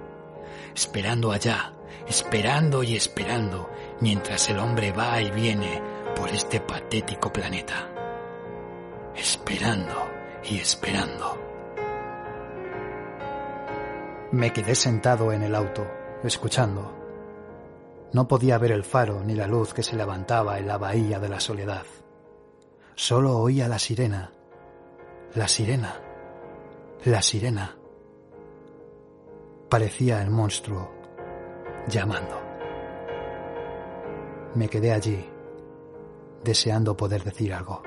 esperando 0.75 1.31
allá, 1.31 1.73
esperando 2.07 2.83
y 2.83 2.95
esperando, 2.95 3.67
mientras 4.01 4.47
el 4.49 4.59
hombre 4.59 4.91
va 4.91 5.19
y 5.19 5.31
viene 5.31 5.81
por 6.15 6.29
este 6.29 6.59
patético 6.59 7.33
planeta. 7.33 7.89
Esperando 9.15 9.95
y 10.43 10.59
esperando. 10.59 11.37
Me 14.31 14.53
quedé 14.53 14.75
sentado 14.75 15.33
en 15.33 15.41
el 15.41 15.55
auto, 15.55 15.87
escuchando. 16.23 16.93
No 18.13 18.27
podía 18.27 18.59
ver 18.59 18.73
el 18.73 18.83
faro 18.83 19.23
ni 19.23 19.33
la 19.33 19.47
luz 19.47 19.73
que 19.73 19.81
se 19.81 19.95
levantaba 19.95 20.59
en 20.59 20.67
la 20.67 20.77
bahía 20.77 21.19
de 21.19 21.29
la 21.29 21.39
soledad. 21.39 21.85
Solo 22.93 23.39
oía 23.39 23.67
la 23.67 23.79
sirena, 23.79 24.31
la 25.33 25.47
sirena, 25.47 25.99
la 27.05 27.23
sirena. 27.23 27.78
Parecía 29.69 30.23
el 30.23 30.31
monstruo 30.31 30.89
llamando. 31.87 32.41
Me 34.55 34.67
quedé 34.67 34.91
allí, 34.91 35.23
deseando 36.43 36.97
poder 36.97 37.23
decir 37.23 37.53
algo. 37.53 37.83